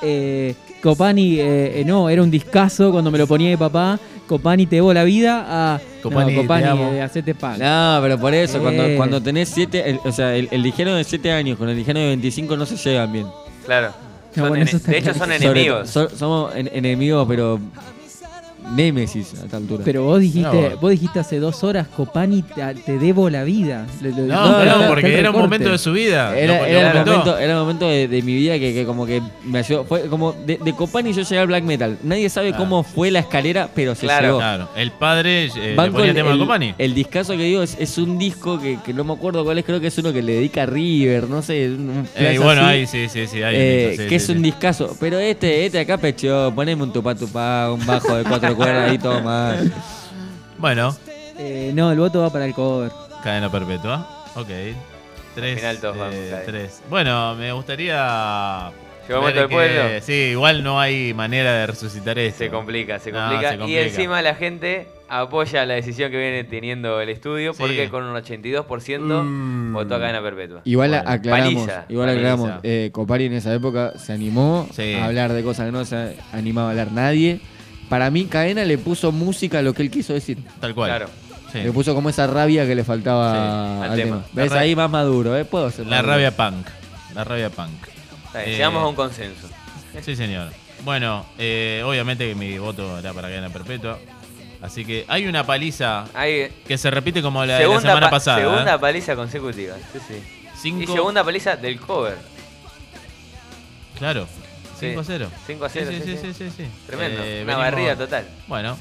eh, 0.00 0.54
Copani, 0.80 1.40
eh, 1.40 1.80
eh, 1.80 1.84
no, 1.84 2.08
era 2.08 2.22
un 2.22 2.30
discazo 2.30 2.92
cuando 2.92 3.10
me 3.10 3.18
lo 3.18 3.26
ponía 3.26 3.50
mi 3.50 3.56
papá, 3.56 3.98
Copani 4.28 4.66
te 4.66 4.76
debo 4.76 4.94
la 4.94 5.02
vida, 5.02 5.44
a 5.48 5.80
Copani, 6.04 6.34
no, 6.34 6.40
te 6.40 6.46
Copani, 6.46 6.64
amo. 6.66 6.92
eh, 6.92 7.02
hacete 7.02 7.34
pan. 7.34 7.58
No, 7.58 7.98
pero 8.00 8.16
por 8.20 8.32
eso, 8.32 8.60
cuando, 8.60 8.84
Eh. 8.84 8.94
cuando 8.96 9.20
tenés 9.20 9.48
siete, 9.48 9.90
el- 9.90 10.00
o 10.04 10.12
sea, 10.12 10.36
el, 10.36 10.46
el 10.52 10.62
ligero 10.62 10.94
de 10.94 11.02
7 11.02 11.32
años 11.32 11.58
con 11.58 11.68
el 11.68 11.76
ligero 11.76 11.98
de 11.98 12.06
25 12.06 12.56
no 12.56 12.64
se 12.64 12.76
llevan 12.76 13.12
bien. 13.12 13.26
Claro. 13.66 13.88
No, 14.36 14.42
Son 14.42 14.48
bueno, 14.50 14.64
está 14.66 14.92
de 14.92 14.98
hecho, 14.98 15.14
son 15.14 15.26
claro. 15.26 15.42
Sobre- 15.42 15.50
enemigos. 15.62 15.90
so- 15.90 16.10
somos 16.10 16.54
en- 16.54 16.70
enemigos, 16.72 17.26
pero 17.26 17.58
Némesis 18.74 19.34
a 19.40 19.44
esta 19.44 19.56
altura. 19.56 19.82
Pero 19.84 20.04
vos 20.04 20.20
dijiste, 20.20 20.76
vos 20.80 20.90
dijiste 20.90 21.18
hace 21.18 21.38
dos 21.38 21.64
horas, 21.64 21.88
Copani, 21.88 22.42
te, 22.84 22.98
debo 22.98 23.30
la 23.30 23.44
vida. 23.44 23.86
Le- 24.02 24.10
No, 24.12 24.64
no, 24.64 24.88
porque 24.88 25.18
era 25.18 25.30
un 25.30 25.38
momento 25.40 25.70
de 25.70 25.78
su 25.78 25.92
vida. 25.92 26.36
Era, 26.38 26.68
era 26.68 26.88
el 26.92 27.04
comentó. 27.04 27.36
momento, 27.60 27.88
de, 27.88 28.22
mi 28.22 28.34
vida 28.34 28.58
que, 28.58 28.84
como 28.84 29.06
que 29.06 29.22
me 29.44 29.60
ayudó. 29.60 29.84
Fue 29.84 30.02
como 30.08 30.32
de, 30.32 30.58
Copani 30.76 31.12
yo 31.12 31.22
llegué 31.22 31.38
al 31.38 31.46
black 31.46 31.64
metal. 31.64 31.98
Nadie 32.02 32.28
sabe 32.28 32.52
cómo 32.54 32.82
fue 32.82 33.10
la 33.10 33.20
escalera, 33.20 33.68
pero 33.74 33.94
se 33.94 34.06
Claro. 34.06 34.26
llegó. 34.26 34.38
Claro, 34.38 34.68
el 34.76 34.90
padre 34.92 35.46
eh, 35.46 35.74
le 35.76 35.90
ponía 35.90 36.10
el, 36.10 36.14
tema 36.14 36.34
a 36.34 36.38
Copani. 36.38 36.74
el 36.78 36.94
discazo 36.94 37.32
que 37.36 37.42
digo 37.44 37.62
es, 37.62 37.98
un 37.98 38.18
disco 38.18 38.58
que, 38.60 38.78
no 38.92 39.04
me 39.04 39.12
acuerdo 39.12 39.44
cuál 39.44 39.58
es, 39.58 39.64
creo 39.64 39.80
que 39.80 39.88
es 39.88 39.98
uno 39.98 40.12
que 40.12 40.22
le 40.22 40.34
dedica 40.34 40.62
a 40.62 40.66
River, 40.66 41.28
no 41.28 41.42
sé, 41.42 41.66
eh, 42.16 42.38
bueno, 42.40 42.64
ahí 42.64 42.86
sí, 42.86 43.08
sí, 43.08 43.26
sí. 43.26 43.38
Eh, 43.42 44.06
que 44.08 44.14
es 44.16 44.28
un 44.28 44.42
discazo. 44.42 44.96
Pero 45.00 45.18
este, 45.18 45.66
este 45.66 45.80
acá 45.80 45.96
pecho, 45.98 46.52
poneme 46.54 46.82
un 46.82 46.92
tupá 46.92 47.72
un 47.72 47.84
bajo 47.86 48.16
de 48.16 48.24
4 48.24 48.56
ahí 48.66 48.98
todo. 48.98 49.22
Bueno. 50.58 50.96
Eh, 51.38 51.70
no, 51.72 51.92
el 51.92 51.98
voto 51.98 52.20
va 52.20 52.30
para 52.30 52.46
el 52.46 52.54
cover. 52.54 52.90
Cadena 53.22 53.50
perpetua. 53.50 54.24
Ok. 54.34 54.48
Tres. 55.34 55.60
Final 55.60 55.78
todos 55.78 55.96
eh, 56.12 56.68
Bueno, 56.90 57.36
me 57.36 57.52
gustaría. 57.52 58.72
Llegamos 59.06 59.34
al 59.34 59.48
pueblo. 59.48 59.82
Sí, 60.00 60.12
igual 60.12 60.62
no 60.64 60.80
hay 60.80 61.14
manera 61.14 61.52
de 61.52 61.66
resucitar 61.68 62.18
esto. 62.18 62.38
Se 62.38 62.50
complica, 62.50 62.98
se 62.98 63.12
complica. 63.12 63.54
Y 63.66 63.76
encima 63.76 64.20
la 64.20 64.34
gente 64.34 64.88
apoya 65.08 65.64
la 65.64 65.74
decisión 65.74 66.10
que 66.10 66.18
viene 66.18 66.44
teniendo 66.44 67.00
el 67.00 67.08
estudio 67.08 67.54
porque 67.54 67.88
con 67.88 68.04
un 68.04 68.14
82% 68.14 69.22
mm. 69.24 69.72
votó 69.72 69.94
a 69.94 70.00
cadena 70.00 70.20
perpetua. 70.20 70.60
Igual 70.64 70.94
aclaramos, 70.94 71.70
igual 71.88 72.08
aclaramos 72.10 72.50
eh, 72.62 72.90
Copari 72.92 73.26
en 73.26 73.34
esa 73.34 73.54
época 73.54 73.94
se 73.96 74.12
animó 74.12 74.68
a 75.00 75.04
hablar 75.04 75.32
de 75.32 75.42
cosas 75.42 75.66
que 75.66 75.72
no 75.72 75.84
se 75.84 76.16
animaba 76.32 76.68
a 76.68 76.70
hablar 76.72 76.92
nadie. 76.92 77.40
Para 77.88 78.10
mí, 78.10 78.26
Cadena 78.26 78.64
le 78.64 78.76
puso 78.78 79.12
música 79.12 79.58
a 79.60 79.62
lo 79.62 79.72
que 79.72 79.82
él 79.82 79.90
quiso 79.90 80.12
decir. 80.12 80.38
Tal 80.60 80.74
cual. 80.74 80.90
Claro. 80.90 81.06
Sí. 81.52 81.60
Le 81.60 81.72
puso 81.72 81.94
como 81.94 82.10
esa 82.10 82.26
rabia 82.26 82.66
que 82.66 82.74
le 82.74 82.84
faltaba 82.84 83.32
Sí, 83.32 83.38
al 83.84 83.90
al 83.92 83.96
tema. 83.96 84.16
tema. 84.16 84.24
¿Ves 84.32 84.52
ahí 84.52 84.76
más 84.76 84.90
maduro? 84.90 85.36
¿eh? 85.36 85.44
Puedo 85.46 85.70
ser 85.70 85.86
La 85.86 85.96
maduro. 85.96 86.12
rabia 86.12 86.36
punk. 86.36 86.66
La 87.14 87.24
rabia 87.24 87.48
punk. 87.50 87.86
Eh, 88.34 88.52
Llegamos 88.52 88.82
a 88.82 88.86
un 88.86 88.94
consenso. 88.94 89.48
Sí, 90.02 90.14
señor. 90.14 90.50
Bueno, 90.84 91.24
eh, 91.38 91.82
obviamente 91.86 92.28
que 92.28 92.34
mi 92.34 92.58
voto 92.58 92.98
era 92.98 93.12
para 93.14 93.28
cadena 93.28 93.48
perpetua. 93.48 93.98
Así 94.60 94.84
que 94.84 95.04
hay 95.08 95.26
una 95.26 95.44
paliza 95.46 96.04
Hay 96.14 96.50
que 96.66 96.76
se 96.76 96.90
repite 96.90 97.22
como 97.22 97.44
la 97.44 97.58
de 97.58 97.66
la 97.66 97.80
semana 97.80 98.00
pa- 98.00 98.10
pasada. 98.10 98.38
segunda 98.38 98.74
¿eh? 98.74 98.78
paliza 98.78 99.16
consecutiva. 99.16 99.74
Sí, 99.92 99.98
sí. 100.06 100.14
Cinco, 100.60 100.82
Y 100.82 100.86
segunda 100.88 101.24
paliza 101.24 101.56
del 101.56 101.80
cover. 101.80 102.16
Claro. 103.98 104.26
Sí. 104.78 104.86
5 104.88 105.00
a 105.00 105.04
0. 105.04 105.28
5 105.46 105.64
a 105.64 105.68
0. 105.68 105.86
Sí, 105.90 105.96
sí, 105.96 106.02
sí, 106.04 106.16
sí, 106.16 106.32
sí. 106.32 106.34
sí, 106.50 106.50
sí. 106.56 106.64
Tremendo. 106.86 107.20
Eh, 107.22 107.42
Una 107.44 107.56
venimos- 107.56 107.56
barrida 107.72 107.96
total. 107.96 108.24
Bueno, 108.46 108.78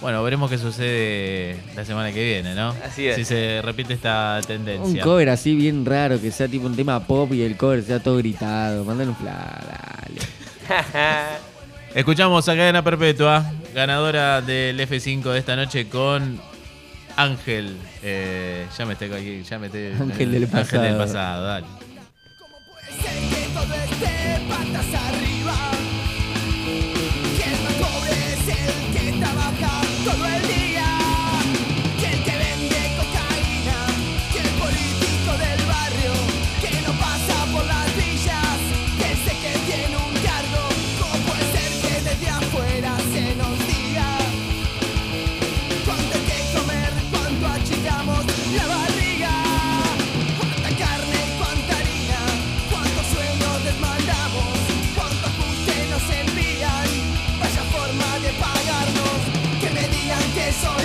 bueno, 0.00 0.22
veremos 0.22 0.50
qué 0.50 0.58
sucede 0.58 1.56
la 1.74 1.84
semana 1.84 2.12
que 2.12 2.22
viene, 2.24 2.54
¿no? 2.54 2.74
Así 2.84 3.06
es. 3.08 3.16
Si 3.16 3.24
se 3.24 3.60
repite 3.62 3.94
esta 3.94 4.38
Un 4.40 4.46
tendencia. 4.46 5.02
cover 5.02 5.28
así 5.30 5.54
bien 5.54 5.86
raro, 5.86 6.20
que 6.20 6.30
sea 6.30 6.48
tipo 6.48 6.66
un 6.66 6.76
tema 6.76 7.00
pop 7.06 7.32
y 7.32 7.42
el 7.42 7.56
cover 7.56 7.82
sea 7.82 8.00
todo 8.00 8.16
gritado. 8.18 8.84
Mándale 8.84 9.10
un 9.10 9.16
fla, 9.16 9.62
dale. 9.68 10.20
Escuchamos 11.94 12.46
a 12.48 12.56
Cadena 12.56 12.82
Perpetua, 12.84 13.50
ganadora 13.74 14.42
del 14.42 14.78
F5 14.80 15.22
de 15.32 15.38
esta 15.38 15.56
noche 15.56 15.88
con 15.88 16.38
Ángel. 17.16 17.76
Eh, 18.02 18.66
ya 18.76 18.84
me 18.84 18.92
estoy 18.92 19.10
aquí, 19.12 19.42
ya 19.48 19.58
me 19.58 19.66
estoy. 19.68 19.86
Ángel 19.98 20.32
del 20.32 20.44
Ángel 20.52 20.80
del 20.82 20.96
pasado. 20.96 20.98
pasado, 20.98 21.44
dale. 21.46 21.66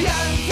Yeah. 0.01 0.50